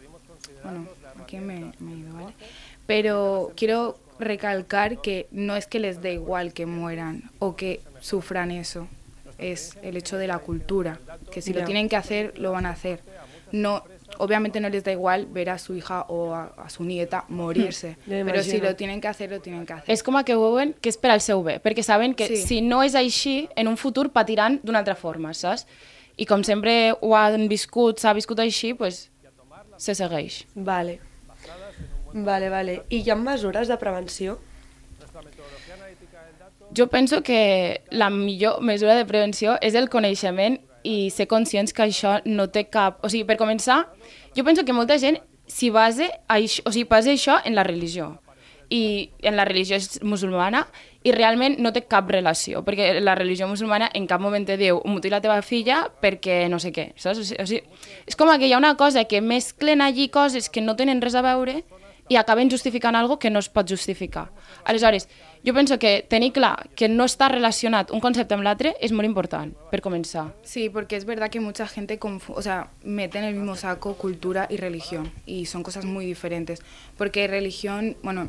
bueno, 0.65 0.89
aquí 1.23 1.39
me, 1.39 1.73
me 1.79 1.93
he 1.93 1.97
ido, 1.99 2.15
¿vale? 2.15 2.35
Pero 2.89 3.53
quiero 3.55 3.97
recalcar 4.19 5.01
que 5.01 5.29
no 5.31 5.55
es 5.55 5.69
que 5.69 5.79
les 5.79 6.03
dé 6.03 6.15
igual 6.15 6.53
que 6.53 6.67
mueran 6.67 7.31
o 7.39 7.55
que 7.55 7.81
sufran 8.01 8.51
eso, 8.51 8.89
es 9.39 9.79
el 9.83 9.97
hecho 9.97 10.17
de 10.17 10.27
la 10.27 10.41
cultura, 10.41 10.99
que 11.31 11.41
si 11.41 11.53
lo 11.53 11.65
tienen 11.65 11.89
que 11.89 11.95
hacer, 11.95 12.37
lo 12.37 12.51
van 12.51 12.67
a 12.67 12.71
hacer. 12.71 13.03
No, 13.53 13.85
obviamente 14.19 14.61
no 14.61 14.69
les 14.69 14.85
da 14.85 14.93
igual 14.93 15.27
ver 15.27 15.51
a 15.51 15.59
su 15.59 15.75
hija 15.75 16.03
o 16.09 16.35
a, 16.35 16.53
a 16.57 16.69
su 16.71 16.85
nieta 16.85 17.25
morirse, 17.29 17.97
pero 18.07 18.43
si 18.43 18.61
lo 18.61 18.75
tienen 18.77 19.01
que 19.01 19.09
hacer, 19.09 19.31
lo 19.31 19.41
tienen 19.41 19.67
que 19.67 19.73
hacer. 19.73 19.91
És 19.93 20.03
com 20.03 20.17
a 20.17 20.25
que 20.25 20.35
veuen 20.37 20.75
que 20.81 20.89
és 20.89 20.97
per 20.99 21.11
al 21.11 21.21
seu 21.21 21.43
bé, 21.43 21.61
perquè 21.63 21.83
saben 21.83 22.15
que 22.15 22.27
Sí. 22.29 22.37
si 22.37 22.61
no 22.63 22.83
és 22.83 22.95
així, 22.95 23.49
en 23.57 23.69
un 23.69 23.77
futur 23.77 24.11
patiran 24.13 24.61
d'una 24.63 24.79
altra 24.81 24.95
forma, 24.95 25.35
saps? 25.35 25.67
I 26.17 26.27
com 26.27 26.45
sempre 26.45 26.95
ho 27.01 27.17
han 27.17 27.49
viscut, 27.49 27.99
s'ha 27.99 28.13
viscut 28.15 28.39
així, 28.41 28.75
pues, 28.75 29.11
se 29.77 29.95
segueix. 29.95 30.45
Vale. 30.55 31.01
Vale, 32.13 32.49
vale. 32.49 32.83
I 32.91 33.03
hi 33.03 33.11
ha 33.11 33.17
mesures 33.17 33.67
de 33.67 33.77
prevenció? 33.77 34.39
Jo 36.77 36.87
penso 36.89 37.23
que 37.23 37.83
la 37.91 38.11
millor 38.11 38.61
mesura 38.61 38.95
de 38.95 39.05
prevenció 39.07 39.57
és 39.61 39.75
el 39.75 39.89
coneixement 39.91 40.61
i 40.85 41.11
ser 41.11 41.27
conscients 41.27 41.73
que 41.75 41.89
això 41.89 42.19
no 42.25 42.49
té 42.53 42.69
cap... 42.71 43.01
O 43.03 43.11
sigui, 43.11 43.25
per 43.29 43.39
començar, 43.41 43.87
jo 44.37 44.45
penso 44.45 44.65
que 44.65 44.77
molta 44.77 44.99
gent 45.01 45.19
s'hi 45.51 45.71
base, 45.73 46.11
això, 46.29 46.65
o 46.69 46.73
sigui, 46.73 46.87
basa 46.89 47.13
això 47.13 47.41
en 47.45 47.57
la 47.57 47.65
religió. 47.67 48.15
I 48.73 49.11
en 49.23 49.37
la 49.37 49.45
religió 49.45 49.77
musulmana 50.09 50.65
i 51.05 51.13
realment 51.13 51.59
no 51.61 51.71
té 51.73 51.83
cap 51.85 52.09
relació, 52.11 52.63
perquè 52.65 52.95
la 53.01 53.15
religió 53.15 53.49
musulmana 53.49 53.91
en 53.95 54.07
cap 54.09 54.23
moment 54.25 54.47
te 54.49 54.57
diu 54.61 54.81
mutila 54.89 55.19
la 55.19 55.25
teva 55.25 55.41
filla 55.45 55.83
perquè 56.01 56.47
no 56.49 56.59
sé 56.59 56.73
què, 56.73 56.91
saps? 56.97 57.21
O 57.21 57.47
sigui, 57.47 57.61
és 58.09 58.17
com 58.17 58.33
que 58.33 58.49
hi 58.49 58.55
ha 58.57 58.61
una 58.61 58.73
cosa 58.81 59.05
que 59.05 59.21
mesclen 59.21 59.85
allí 59.85 60.09
coses 60.09 60.49
que 60.49 60.65
no 60.65 60.77
tenen 60.77 61.05
res 61.05 61.15
a 61.15 61.23
veure 61.23 61.61
i 62.09 62.17
acaben 62.17 62.51
justificant 62.51 62.97
algo 62.97 63.19
que 63.19 63.31
no 63.31 63.39
es 63.39 63.49
pot 63.49 63.69
justificar. 63.69 64.29
Aleshores, 64.65 65.09
jo 65.45 65.55
penso 65.55 65.79
que 65.79 66.05
tenir 66.09 66.33
clar 66.33 66.69
que 66.77 66.89
no 66.89 67.05
està 67.09 67.29
relacionat 67.29 67.91
un 67.91 68.01
concepte 68.01 68.37
amb 68.37 68.45
l'altre 68.45 68.75
és 68.81 68.93
molt 68.93 69.09
important, 69.09 69.53
per 69.71 69.81
començar. 69.85 70.31
Sí, 70.45 70.69
porque 70.69 70.97
es 70.97 71.05
verdad 71.05 71.31
que 71.31 71.41
mucha 71.41 71.67
gente 71.67 71.99
o 72.03 72.43
sea, 72.43 72.69
mete 72.83 73.19
en 73.19 73.25
el 73.25 73.35
mismo 73.35 73.57
saco 73.57 73.95
cultura 73.95 74.47
y 74.51 74.57
religión 74.57 75.11
y 75.27 75.47
son 75.47 75.63
cosas 75.63 75.85
muy 75.85 76.05
diferentes. 76.05 76.63
Porque 76.97 77.27
religión, 77.27 77.97
bueno, 78.03 78.29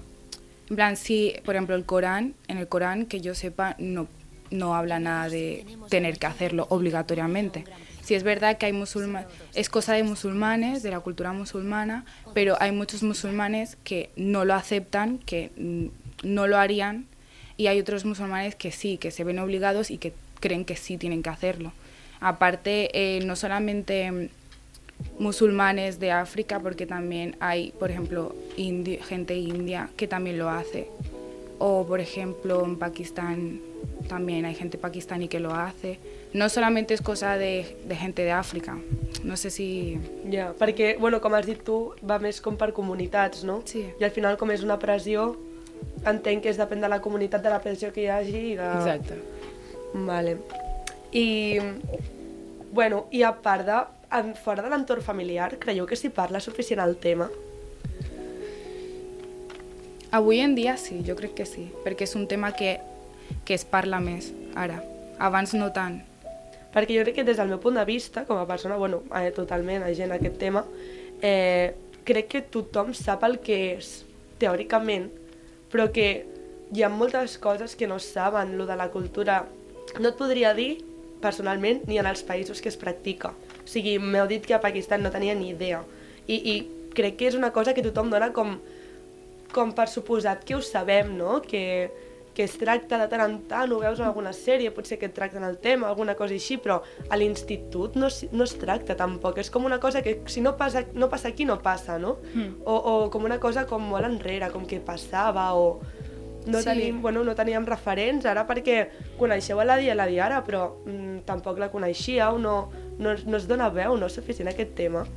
en 0.69 0.75
plan, 0.75 0.97
sí, 0.97 1.33
por 1.43 1.55
ejemplo, 1.55 1.75
el 1.75 1.85
Corán, 1.85 2.33
en 2.47 2.57
el 2.57 2.67
Corán, 2.67 3.05
que 3.05 3.21
yo 3.21 3.35
sepa, 3.35 3.75
no, 3.77 4.07
no 4.51 4.75
habla 4.75 4.99
nada 4.99 5.29
de 5.29 5.65
tener 5.89 6.17
que 6.17 6.25
hacerlo 6.27 6.65
obligatoriamente. 6.69 7.65
Sí, 8.05 8.13
es 8.13 8.23
verdad 8.23 8.57
que 8.57 8.67
hay 8.67 8.71
musulmanes, 8.73 9.27
es 9.55 9.67
cosa 9.69 9.93
de 9.93 10.03
musulmanes, 10.03 10.83
de 10.83 10.91
la 10.91 10.99
cultura 10.99 11.33
musulmana, 11.33 12.05
pero 12.33 12.55
hay 12.61 12.71
muchos 12.71 13.01
musulmanes 13.03 13.77
que 13.83 14.09
no 14.15 14.45
lo 14.45 14.53
aceptan, 14.53 15.17
que 15.17 15.49
mm, 15.57 15.87
no 16.23 16.45
lo 16.47 16.57
harían, 16.57 17.07
y 17.57 17.67
hay 17.67 17.79
otros 17.79 18.05
musulmanes 18.05 18.55
que 18.55 18.71
sí, 18.71 18.97
que 18.97 19.09
se 19.11 19.23
ven 19.23 19.39
obligados 19.39 19.89
y 19.91 19.97
que 19.97 20.13
creen 20.39 20.65
que 20.65 20.75
sí 20.75 20.97
tienen 20.97 21.23
que 21.23 21.29
hacerlo. 21.31 21.73
Aparte, 22.19 22.89
eh, 22.93 23.25
no 23.25 23.35
solamente 23.35 24.11
mm, 24.11 24.27
musulmanes 25.19 25.99
de 25.99 26.11
África, 26.11 26.59
porque 26.59 26.85
también 26.85 27.35
hay, 27.39 27.71
por 27.79 27.89
ejemplo, 27.91 28.35
indi- 28.57 29.01
gente 29.01 29.35
india 29.35 29.89
que 29.97 30.07
también 30.07 30.37
lo 30.37 30.49
hace. 30.49 30.87
O, 31.57 31.85
por 31.87 31.99
ejemplo, 32.01 32.63
en 32.65 32.77
Pakistán 32.77 33.59
también 34.09 34.45
hay 34.45 34.55
gente 34.55 34.77
pakistaní 34.77 35.27
que 35.27 35.39
lo 35.39 35.53
hace. 35.55 35.99
No 36.35 36.49
solamente 36.49 36.93
es 36.93 37.01
cosa 37.01 37.37
de, 37.37 37.77
de 37.85 37.95
gente 37.95 38.21
de 38.23 38.33
África. 38.33 38.77
No 39.23 39.37
sé 39.37 39.49
si... 39.49 40.01
Ja, 40.27 40.49
perquè, 40.59 40.97
bueno, 40.99 41.21
com 41.23 41.33
has 41.37 41.45
dit 41.47 41.61
tu, 41.63 41.93
va 42.03 42.17
més 42.19 42.41
com 42.43 42.57
per 42.59 42.73
comunitats, 42.75 43.45
no? 43.47 43.61
Sí. 43.63 43.85
I 44.01 44.03
al 44.03 44.11
final, 44.11 44.35
com 44.35 44.49
és 44.51 44.65
una 44.65 44.75
pressió, 44.75 45.29
entenc 46.03 46.43
que 46.43 46.51
és 46.51 46.57
depèn 46.59 46.81
de 46.83 46.89
la 46.91 46.97
comunitat, 46.99 47.39
de 47.39 47.53
la 47.53 47.61
pressió 47.63 47.93
que 47.95 48.03
hi 48.03 48.09
hagi 48.11 48.41
i 48.49 48.51
de... 48.59 48.67
Exacte. 48.67 49.15
Vale. 50.09 50.33
I, 51.15 51.23
bueno, 52.75 53.05
i 53.15 53.23
a 53.23 53.31
part 53.45 53.63
de, 53.69 53.77
en, 54.19 54.33
fora 54.35 54.65
de 54.65 54.71
l'entorn 54.73 55.05
familiar, 55.05 55.53
creieu 55.61 55.87
que 55.87 55.95
s'hi 55.95 56.11
parla 56.11 56.41
suficient 56.43 56.81
al 56.83 56.97
tema? 56.99 57.29
Avui 60.11 60.43
en 60.43 60.57
dia 60.59 60.75
sí, 60.75 60.99
jo 61.07 61.15
crec 61.15 61.37
que 61.39 61.47
sí, 61.47 61.69
perquè 61.87 62.03
és 62.09 62.17
un 62.19 62.27
tema 62.27 62.51
que, 62.59 62.75
que 63.47 63.55
es 63.55 63.63
parla 63.63 64.01
més 64.03 64.33
ara. 64.59 64.81
Abans 65.15 65.55
no 65.55 65.71
tant. 65.71 66.01
Perquè 66.75 66.97
jo 66.97 67.05
crec 67.07 67.21
que 67.21 67.23
des 67.23 67.39
del 67.39 67.47
meu 67.47 67.61
punt 67.63 67.79
de 67.79 67.85
vista, 67.87 68.25
com 68.27 68.35
a 68.35 68.47
persona, 68.47 68.75
bueno, 68.75 69.01
eh, 69.15 69.31
totalment 69.31 69.85
agent 69.87 70.11
a 70.11 70.19
aquest 70.19 70.35
tema, 70.41 70.65
eh, 71.21 71.71
crec 72.03 72.27
que 72.33 72.41
tothom 72.51 72.91
sap 72.93 73.23
el 73.23 73.39
que 73.39 73.59
és, 73.77 74.01
teòricament, 74.41 75.07
però 75.71 75.87
que 75.95 76.09
hi 76.75 76.83
ha 76.83 76.89
moltes 76.91 77.37
coses 77.39 77.77
que 77.79 77.87
no 77.87 77.99
saben, 78.03 78.57
lo 78.57 78.65
de 78.67 78.75
la 78.75 78.89
cultura. 78.91 79.45
No 79.99 80.11
et 80.11 80.19
podria 80.19 80.53
dir, 80.53 80.83
personalment, 81.23 81.85
ni 81.87 81.99
en 82.01 82.09
els 82.09 82.25
països 82.27 82.59
que 82.61 82.69
es 82.69 82.77
practica. 82.77 83.31
O 83.63 83.67
sigui, 83.69 83.97
m'heu 83.99 84.27
dit 84.27 84.43
que 84.45 84.55
a 84.57 84.61
Pakistan 84.61 85.03
no 85.03 85.13
tenia 85.13 85.35
ni 85.35 85.53
idea. 85.53 85.81
I, 86.27 86.35
I 86.35 86.55
crec 86.95 87.15
que 87.19 87.29
és 87.29 87.37
una 87.39 87.53
cosa 87.55 87.73
que 87.73 87.83
tothom 87.85 88.11
dona 88.11 88.33
com, 88.35 88.57
com 89.55 89.71
per 89.77 89.87
suposat 89.91 90.43
que 90.43 90.57
ho 90.57 90.61
sabem, 90.63 91.15
no? 91.15 91.39
Que, 91.45 91.63
que 92.35 92.43
es 92.43 92.57
tracta 92.59 92.99
de 92.99 93.07
tant 93.07 93.21
en 93.23 93.37
tant, 93.47 93.71
ho 93.71 93.79
veus 93.79 93.99
en 94.01 94.05
alguna 94.09 94.33
sèrie, 94.35 94.69
potser 94.75 94.99
que 94.99 95.07
et 95.07 95.13
tracten 95.15 95.43
el 95.47 95.57
tema, 95.63 95.87
alguna 95.87 96.13
cosa 96.19 96.35
així, 96.35 96.57
però 96.59 96.81
a 97.09 97.17
l'institut 97.17 97.95
no, 97.95 98.09
no 98.35 98.43
es 98.43 98.53
tracta 98.59 98.97
tampoc. 98.99 99.39
És 99.39 99.49
com 99.49 99.65
una 99.65 99.79
cosa 99.79 100.01
que 100.03 100.19
si 100.27 100.43
no 100.43 100.57
passa, 100.59 100.83
no 100.93 101.07
passa 101.09 101.29
aquí, 101.31 101.47
no 101.47 101.61
passa, 101.63 101.97
no? 101.97 102.17
Mm. 102.33 102.61
O, 102.65 102.75
o 102.75 102.95
com 103.09 103.23
una 103.23 103.39
cosa 103.39 103.65
com 103.65 103.81
molt 103.81 104.05
enrere, 104.05 104.51
com 104.51 104.67
que 104.67 104.81
passava, 104.83 105.53
o... 105.55 105.79
No, 106.45 106.59
Sí. 106.59 106.65
tenim, 106.67 107.01
bueno, 107.01 107.23
no 107.25 107.33
teníem 107.33 107.63
referents 107.65 108.25
ara 108.29 108.43
perquè 108.45 108.83
coneixeu 109.17 109.57
a 109.59 109.65
la 109.65 109.79
Dia 109.81 109.95
la 109.97 110.05
Diara, 110.05 110.43
però 110.45 110.75
mm, 110.85 111.23
tampoc 111.25 111.57
la 111.57 111.71
coneixíeu, 111.73 112.37
no, 112.37 112.69
no, 112.99 113.15
no 113.25 113.37
es 113.39 113.47
dona 113.49 113.71
veu, 113.73 113.95
no 113.97 114.05
és 114.05 114.13
suficient 114.13 114.51
aquest 114.51 114.75
tema. 114.77 115.07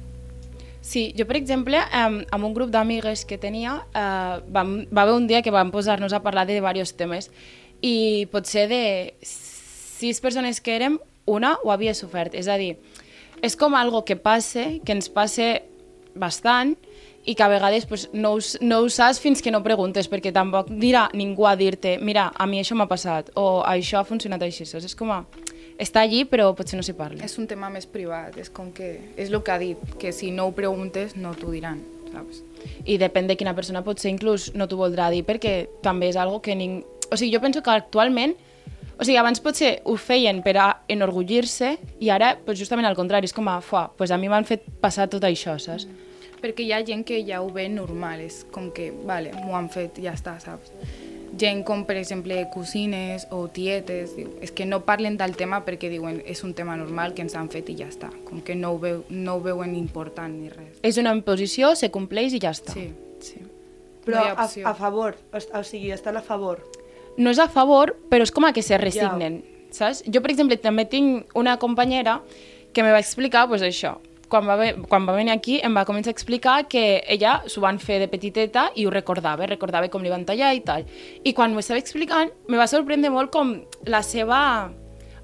Sí, 0.81 1.13
jo, 1.19 1.27
per 1.27 1.37
exemple, 1.37 1.81
amb, 1.93 2.25
un 2.45 2.55
grup 2.55 2.71
d'amigues 2.71 3.25
que 3.29 3.39
tenia, 3.39 3.81
eh, 3.95 4.41
vam, 4.49 4.87
va 4.95 5.03
haver 5.03 5.15
un 5.15 5.27
dia 5.27 5.43
que 5.43 5.51
vam 5.51 5.73
posar-nos 5.75 6.13
a 6.13 6.23
parlar 6.23 6.47
de 6.47 6.55
diversos 6.55 6.95
temes 6.97 7.31
i 7.83 8.27
potser 8.33 8.69
de 8.71 8.83
sis 9.23 10.21
persones 10.21 10.61
que 10.61 10.77
érem, 10.77 10.99
una 11.27 11.57
ho 11.63 11.73
havia 11.75 11.95
sofert. 11.95 12.35
És 12.35 12.49
a 12.49 12.57
dir, 12.57 12.77
és 13.43 13.57
com 13.57 13.75
algo 13.75 14.05
que 14.05 14.17
passe, 14.17 14.81
que 14.85 14.95
ens 14.95 15.11
passe 15.13 15.63
bastant 16.19 16.77
i 17.29 17.35
que 17.37 17.45
a 17.45 17.51
vegades 17.53 17.85
pues, 17.87 18.09
no, 18.13 18.33
ho, 18.39 18.41
no 18.65 18.81
ho 18.81 18.89
saps 18.89 19.21
fins 19.21 19.43
que 19.45 19.53
no 19.53 19.61
preguntes, 19.63 20.09
perquè 20.09 20.33
tampoc 20.33 20.71
dirà 20.81 21.09
ningú 21.13 21.47
a 21.47 21.55
dir-te 21.59 21.99
mira, 22.01 22.31
a 22.35 22.47
mi 22.47 22.63
això 22.63 22.79
m'ha 22.79 22.89
passat, 22.89 23.31
o 23.37 23.61
això 23.67 24.01
ha 24.01 24.09
funcionat 24.09 24.43
així. 24.43 24.65
Saps? 24.65 24.89
És 24.89 24.97
com 24.97 25.13
a... 25.13 25.25
Està 25.79 26.03
allí, 26.03 26.25
però 26.27 26.51
potser 26.59 26.79
no 26.79 26.83
s'hi 26.83 26.97
parla. 26.99 27.23
És 27.25 27.39
un 27.39 27.47
tema 27.47 27.71
més 27.71 27.87
privat, 27.87 28.35
és 28.41 28.51
com 28.51 28.73
que... 28.75 28.97
És 29.17 29.31
el 29.31 29.39
que 29.47 29.55
ha 29.55 29.59
dit, 29.63 29.79
que 30.01 30.11
si 30.13 30.33
no 30.35 30.49
ho 30.49 30.55
preguntes 30.57 31.15
no 31.15 31.37
t'ho 31.39 31.53
diran, 31.55 31.81
saps? 32.11 32.43
i 32.89 32.99
depèn 32.99 33.29
de 33.29 33.37
quina 33.39 33.55
persona 33.55 33.85
potser 33.87 34.11
inclús 34.13 34.49
no 34.59 34.67
t'ho 34.69 34.79
voldrà 34.81 35.09
dir 35.15 35.25
perquè 35.27 35.69
també 35.85 36.11
és 36.11 36.19
algo 36.19 36.41
que 36.43 36.57
ning... 36.59 36.83
o 37.09 37.17
sigui, 37.17 37.33
jo 37.35 37.43
penso 37.45 37.63
que 37.63 37.75
actualment 37.75 38.37
O 38.99 39.07
sigui, 39.07 39.15
abans 39.21 39.39
potser 39.39 39.77
ho 39.87 39.93
feien 39.95 40.41
per 40.43 40.57
a 40.59 40.65
enorgullir-se 40.91 41.69
i 42.03 42.09
ara, 42.11 42.33
pues, 42.43 42.59
justament 42.59 42.89
al 42.89 42.97
contrari, 42.99 43.29
és 43.31 43.35
com 43.35 43.47
a, 43.47 43.61
fuà, 43.63 43.85
pues 43.95 44.11
a 44.11 44.19
mi 44.19 44.27
m'han 44.27 44.43
fet 44.49 44.65
passar 44.83 45.07
tot 45.07 45.23
això, 45.23 45.55
saps? 45.63 45.87
Perquè 46.43 46.67
hi 46.67 46.73
ha 46.75 46.81
gent 46.83 47.05
que 47.07 47.21
ja 47.23 47.39
ho 47.39 47.47
ve 47.55 47.69
normal, 47.71 48.25
és 48.27 48.41
com 48.51 48.73
que, 48.75 48.89
vale, 49.07 49.31
m'ho 49.39 49.55
han 49.55 49.71
fet, 49.71 50.01
ja 50.03 50.17
està, 50.19 50.35
saps? 50.43 50.75
Gent 51.38 51.62
com, 51.64 51.85
per 51.87 51.97
exemple, 52.00 52.40
cosines 52.50 53.28
o 53.30 53.45
tietes, 53.54 54.16
diu, 54.16 54.33
és 54.42 54.50
que 54.50 54.66
no 54.66 54.80
parlen 54.87 55.16
del 55.21 55.37
tema 55.38 55.61
perquè 55.66 55.90
diuen 55.92 56.18
és 56.26 56.42
un 56.42 56.54
tema 56.59 56.75
normal 56.76 57.14
que 57.14 57.23
ens 57.23 57.37
han 57.38 57.47
fet 57.52 57.68
i 57.71 57.76
ja 57.78 57.87
està. 57.87 58.11
Com 58.26 58.40
que 58.42 58.57
no 58.59 58.73
ho, 58.75 58.80
veu, 58.83 59.04
no 59.09 59.37
ho 59.37 59.42
veuen 59.45 59.76
important 59.78 60.35
ni 60.35 60.50
res. 60.50 60.80
És 60.83 60.99
una 60.99 61.12
imposició, 61.14 61.75
se 61.78 61.92
compleix 61.95 62.35
i 62.35 62.42
ja 62.42 62.50
està. 62.57 62.75
Sí, 62.75 62.88
sí. 63.23 63.45
Però 64.04 64.25
no 64.25 64.35
a, 64.35 64.49
a 64.71 64.75
favor, 64.75 65.14
o, 65.30 65.38
o 65.38 65.62
sigui, 65.62 65.92
estan 65.95 66.16
a 66.16 66.25
favor. 66.25 66.64
no 67.18 67.30
és 67.30 67.38
a 67.38 67.49
favor, 67.50 67.97
però 68.11 68.23
és 68.23 68.30
com 68.30 68.45
a 68.47 68.52
que 68.54 68.62
se 68.62 68.78
resignen, 68.78 69.40
saps? 69.75 70.04
Jo, 70.07 70.23
per 70.23 70.30
exemple, 70.30 70.57
també 70.57 70.85
tinc 70.87 71.35
una 71.37 71.57
companyera 71.59 72.21
que 72.73 72.83
me 72.83 72.92
va 72.95 73.00
explicar, 73.02 73.49
pues, 73.50 73.62
això, 73.62 73.97
quan 74.29 74.47
va, 74.49 74.57
ve, 74.61 74.73
quan 74.89 75.07
va 75.09 75.17
venir 75.17 75.33
aquí 75.35 75.59
em 75.65 75.75
va 75.77 75.87
començar 75.89 76.13
a 76.13 76.17
explicar 76.17 76.59
que 76.69 77.03
ella 77.09 77.39
s'ho 77.47 77.63
van 77.65 77.81
fer 77.83 77.99
de 78.03 78.09
petiteta 78.09 78.69
i 78.77 78.87
ho 78.87 78.93
recordava, 78.95 79.47
recordava 79.49 79.89
com 79.93 80.05
li 80.05 80.13
van 80.13 80.27
tallar 80.29 80.55
i 80.57 80.61
tal. 80.65 80.85
I 81.25 81.35
quan 81.35 81.55
m'ho 81.55 81.65
estava 81.65 81.81
explicant, 81.81 82.35
me 82.49 82.61
va 82.61 82.69
sorprendre 82.71 83.11
molt 83.15 83.33
com 83.35 83.57
la 83.87 84.03
seva 84.07 84.43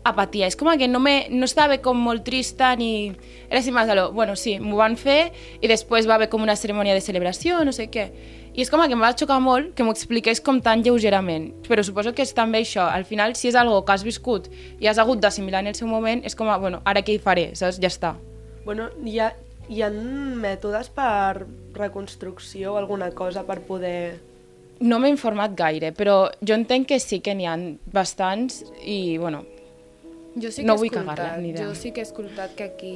apatia. 0.05 0.47
És 0.47 0.57
com 0.57 0.71
que 0.79 0.89
no, 0.89 1.01
me, 1.01 1.27
no 1.33 1.49
estava 1.49 1.79
com 1.83 1.99
molt 1.99 2.25
trista 2.25 2.75
ni... 2.77 3.13
Era 3.49 3.61
així 3.61 3.73
més 3.75 3.91
allò, 3.91 4.11
bueno, 4.13 4.37
sí, 4.37 4.59
m'ho 4.61 4.79
van 4.79 4.97
fer 5.01 5.33
i 5.61 5.71
després 5.71 6.09
va 6.09 6.19
haver 6.19 6.29
com 6.33 6.45
una 6.45 6.57
cerimònia 6.57 6.95
de 6.95 7.05
celebració, 7.05 7.63
no 7.65 7.73
sé 7.73 7.89
què. 7.91 8.11
I 8.55 8.63
és 8.63 8.71
com 8.71 8.85
que 8.85 8.95
em 8.95 9.01
va 9.03 9.11
xocar 9.19 9.41
molt 9.43 9.73
que 9.75 9.83
m'ho 9.83 9.95
expliqués 9.97 10.39
com 10.45 10.61
tan 10.63 10.85
lleugerament. 10.85 11.51
Però 11.67 11.83
suposo 11.83 12.15
que 12.15 12.23
és 12.23 12.37
també 12.37 12.63
això. 12.63 12.87
Al 12.87 13.09
final, 13.09 13.35
si 13.35 13.51
és 13.51 13.59
algo 13.59 13.81
que 13.83 13.97
has 13.97 14.07
viscut 14.07 14.47
i 14.79 14.87
has 14.87 15.01
hagut 15.03 15.25
d'assimilar 15.25 15.65
en 15.65 15.73
el 15.73 15.81
seu 15.81 15.91
moment, 15.91 16.23
és 16.23 16.39
com, 16.39 16.53
a, 16.53 16.61
bueno, 16.63 16.85
ara 16.85 17.03
què 17.03 17.17
hi 17.17 17.25
faré, 17.25 17.51
saps? 17.59 17.83
Ja 17.83 17.91
està. 17.91 18.15
Bueno, 18.65 18.89
hi 19.05 19.19
ha, 19.21 19.33
hi 19.69 19.83
ha 19.85 19.91
mètodes 19.91 20.89
per 20.95 21.45
reconstrucció 21.75 22.75
o 22.75 22.79
alguna 22.81 23.11
cosa 23.13 23.45
per 23.45 23.61
poder... 23.67 24.21
No 24.85 24.99
m'he 24.99 25.11
informat 25.13 25.55
gaire, 25.57 25.93
però 25.95 26.31
jo 26.43 26.57
entenc 26.57 26.89
que 26.91 26.99
sí 27.01 27.21
que 27.25 27.35
n'hi 27.37 27.47
ha 27.47 27.55
bastants 27.95 28.65
i, 28.83 29.17
bueno, 29.19 29.45
Jo 30.35 30.51
sí 30.51 30.63
que 30.63 30.67
No 30.67 30.75
he 30.75 30.83
vull 30.83 30.91
cagar-la, 30.91 31.37
ni 31.39 31.53
idea. 31.53 31.69
Jo 31.69 31.77
sí 31.79 31.93
que 31.95 32.03
he 32.03 32.07
escoltat 32.09 32.57
que 32.59 32.67
aquí, 32.67 32.95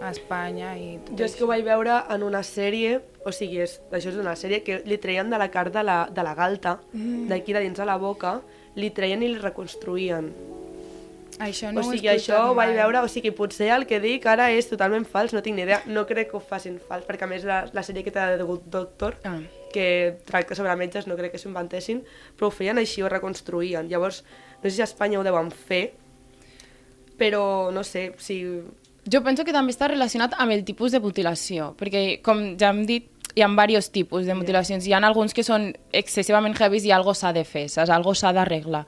a 0.00 0.10
Espanya 0.12 0.74
i 0.76 0.96
tot 1.04 1.16
Jo 1.18 1.26
és 1.26 1.36
que 1.36 1.44
ho 1.44 1.48
vaig 1.50 1.64
veure 1.64 1.98
en 2.12 2.24
una 2.24 2.42
sèrie, 2.44 2.98
o 3.24 3.32
sigui, 3.32 3.62
és, 3.64 3.78
això 3.90 4.12
és 4.12 4.18
una 4.20 4.36
sèrie 4.36 4.62
que 4.64 4.80
li 4.88 4.98
treien 5.02 5.32
de 5.32 5.40
la 5.40 5.50
carn 5.52 5.72
de 5.72 5.84
la, 5.84 5.98
de 6.12 6.24
la 6.24 6.34
galta, 6.36 6.78
mm. 6.92 7.26
d'aquí 7.32 7.56
de 7.56 7.64
dins 7.64 7.80
de 7.80 7.88
la 7.88 7.96
boca, 8.00 8.38
li 8.76 8.90
treien 8.96 9.24
i 9.24 9.32
li 9.32 9.40
reconstruïen. 9.40 10.32
Això 11.38 11.68
o 11.68 11.72
no 11.72 11.82
ho 11.82 11.90
he 11.92 11.96
sigui, 11.98 12.08
això 12.08 12.32
escoltat 12.32 12.50
ho 12.50 12.54
vaig 12.56 12.70
mai. 12.70 12.78
veure, 12.78 13.00
o 13.04 13.08
sigui, 13.12 13.30
potser 13.36 13.68
el 13.74 13.84
que 13.86 13.98
dic 14.00 14.24
ara 14.26 14.50
és 14.52 14.68
totalment 14.70 15.04
fals, 15.04 15.34
no 15.36 15.42
tinc 15.44 15.56
ni 15.58 15.62
idea, 15.66 15.82
no 15.86 16.06
crec 16.08 16.30
que 16.30 16.36
ho 16.38 16.40
facin 16.40 16.78
fals, 16.80 17.04
perquè 17.04 17.24
a 17.24 17.30
més 17.30 17.44
la, 17.44 17.66
la 17.76 17.82
sèrie 17.84 18.02
que 18.06 18.10
t'ha 18.14 18.36
de 18.38 18.42
Good 18.48 18.70
Doctor, 18.72 19.18
Ah. 19.24 19.38
que 19.72 20.16
tracta 20.24 20.54
sobre 20.56 20.74
metges, 20.76 21.06
no 21.06 21.16
crec 21.16 21.32
que 21.32 21.38
s'ho 21.38 21.50
inventessin, 21.50 22.00
però 22.38 22.48
ho 22.48 22.50
feien 22.50 22.78
així, 22.78 23.02
ho 23.02 23.08
reconstruïen. 23.12 23.88
Llavors, 23.90 24.22
no 24.62 24.70
sé 24.70 24.76
si 24.76 24.80
a 24.80 24.88
Espanya 24.88 25.20
ho 25.20 25.24
deuen 25.26 25.50
fer, 25.50 25.92
però 27.18 27.70
no 27.72 27.84
sé, 27.84 28.12
si... 28.18 28.42
Jo 29.06 29.22
penso 29.22 29.44
que 29.44 29.52
també 29.54 29.70
està 29.70 29.86
relacionat 29.88 30.34
amb 30.40 30.50
el 30.52 30.64
tipus 30.66 30.90
de 30.92 31.00
mutilació, 31.00 31.74
perquè, 31.78 32.22
com 32.26 32.56
ja 32.58 32.72
hem 32.72 32.82
dit, 32.88 33.12
hi 33.36 33.42
ha 33.44 33.48
diversos 33.52 33.90
tipus 33.92 34.24
de 34.24 34.34
mutilacions. 34.34 34.86
Hi 34.86 34.94
ha 34.96 34.98
alguns 35.04 35.34
que 35.36 35.44
són 35.44 35.68
excessivament 35.92 36.56
heavies 36.58 36.86
i 36.88 36.90
algo 36.90 37.12
s'ha 37.14 37.34
de 37.36 37.44
fer, 37.44 37.66
saps? 37.68 37.90
Algo 37.92 38.14
s'ha 38.16 38.32
d'arreglar. 38.32 38.86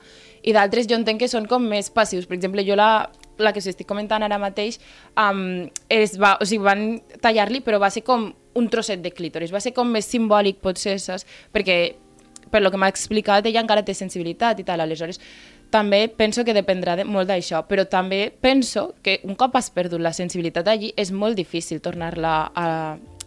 I 0.49 0.55
d'altres 0.55 0.87
jo 0.89 0.97
entenc 0.97 1.21
que 1.21 1.29
són 1.29 1.45
com 1.49 1.65
més 1.69 1.91
passius. 1.93 2.25
Per 2.29 2.37
exemple, 2.37 2.65
jo 2.65 2.77
la, 2.79 3.09
la 3.37 3.53
que 3.53 3.61
us 3.61 3.69
estic 3.69 3.87
comentant 3.89 4.25
ara 4.25 4.39
mateix, 4.41 4.79
um, 5.19 5.69
es 5.93 6.17
va, 6.19 6.35
o 6.41 6.47
sigui, 6.49 6.65
van 6.65 6.85
tallar-li, 7.21 7.61
però 7.65 7.79
va 7.81 7.91
ser 7.93 8.03
com 8.07 8.31
un 8.59 8.69
trosset 8.73 9.03
de 9.03 9.13
clítoris. 9.13 9.53
Va 9.53 9.61
ser 9.63 9.75
com 9.77 9.91
més 9.93 10.09
simbòlic, 10.09 10.59
potser, 10.63 10.97
saps? 11.01 11.27
Perquè, 11.53 11.77
per 12.49 12.63
lo 12.63 12.73
que 12.73 12.81
m'ha 12.81 12.89
explicat, 12.89 13.45
ella 13.45 13.61
encara 13.61 13.85
té 13.85 13.93
sensibilitat 13.93 14.59
i 14.59 14.65
tal. 14.65 14.81
Aleshores, 14.81 15.21
també 15.69 16.07
penso 16.09 16.43
que 16.45 16.55
dependrà 16.57 16.95
de, 16.97 17.05
molt 17.05 17.29
d'això, 17.29 17.61
però 17.69 17.85
també 17.85 18.31
penso 18.41 18.95
que 19.05 19.19
un 19.23 19.37
cop 19.37 19.55
has 19.59 19.69
perdut 19.69 20.01
la 20.01 20.15
sensibilitat 20.17 20.67
allí 20.67 20.89
és 20.97 21.13
molt 21.13 21.37
difícil 21.37 21.81
tornar-la 21.85 22.33
a, 22.49 22.67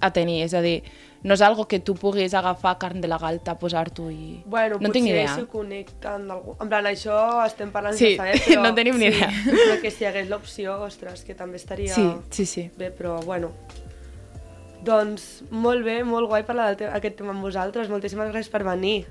a 0.03 0.11
tenir, 0.11 0.43
és 0.49 0.55
a 0.59 0.63
dir, 0.65 0.81
no 1.23 1.35
és 1.35 1.41
algo 1.47 1.69
que 1.71 1.79
tu 1.79 1.95
puguis 1.95 2.35
agafar 2.35 2.77
carn 2.83 3.01
de 3.01 3.09
la 3.09 3.19
galta, 3.19 3.55
posar-t'ho 3.59 4.09
i... 4.11 4.43
Bueno, 4.47 4.79
no 4.81 4.91
tinc 4.91 5.07
idea. 5.09 5.35
si 5.37 5.45
ho 5.45 5.49
connecten 5.49 6.27
d'algú... 6.29 6.57
En 6.61 6.69
plan, 6.73 6.87
això 6.91 7.21
estem 7.47 7.71
parlant 7.71 7.95
Sí, 7.97 8.11
de 8.13 8.17
saber, 8.17 8.41
però... 8.49 8.63
no 8.67 8.75
tenim 8.75 8.99
ni 8.99 9.07
idea. 9.13 9.29
Però 9.53 9.79
que 9.81 9.91
si 9.95 10.03
hi 10.03 10.11
hagués 10.11 10.29
l'opció, 10.33 10.81
ostres, 10.83 11.23
que 11.23 11.35
també 11.39 11.57
estaria 11.63 11.95
Sí, 11.95 12.09
sí, 12.31 12.47
sí. 12.47 12.69
bé, 12.77 12.91
però 12.91 13.21
bueno. 13.23 13.53
Doncs 14.83 15.45
molt 15.55 15.85
bé, 15.87 16.01
molt 16.03 16.27
guai 16.27 16.43
parlar 16.47 16.73
d'aquest 16.75 17.21
tema 17.21 17.31
amb 17.37 17.45
vosaltres. 17.47 17.87
Moltíssimes 17.93 18.33
gràcies 18.33 18.51
per 18.51 18.65
venir. 18.67 19.05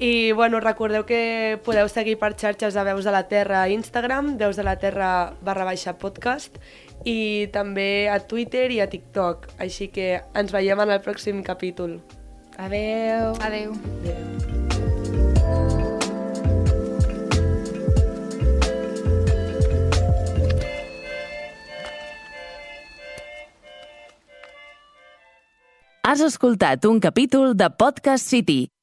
I 0.00 0.32
bueno, 0.36 0.58
recordeu 0.60 1.04
que 1.08 1.58
podeu 1.64 1.88
seguir 1.88 2.18
per 2.20 2.34
xarxes 2.36 2.74
de 2.76 2.82
Veus 2.84 3.04
de 3.04 3.12
la 3.12 3.22
Terra 3.28 3.62
a 3.62 3.68
Instagram, 3.72 4.34
Veus 4.40 4.56
de 4.56 4.64
la 4.64 4.74
Terra 4.80 5.32
barra 5.40 5.64
baixa 5.68 5.94
podcast, 6.00 6.56
i 7.04 7.48
també 7.52 8.08
a 8.08 8.18
Twitter 8.18 8.70
i 8.72 8.80
a 8.80 8.88
TikTok. 8.90 9.50
Així 9.58 9.90
que 9.92 10.20
ens 10.34 10.54
veiem 10.54 10.80
en 10.80 10.96
el 10.96 11.02
pròxim 11.04 11.42
capítol. 11.42 12.00
Adeu. 12.56 13.34
Adeu. 13.44 13.76
Adéu. 14.00 14.46
Has 26.06 26.20
escoltat 26.22 26.84
un 26.86 27.00
capítol 27.02 27.56
de 27.58 27.66
Podcast 27.74 28.30
City, 28.30 28.68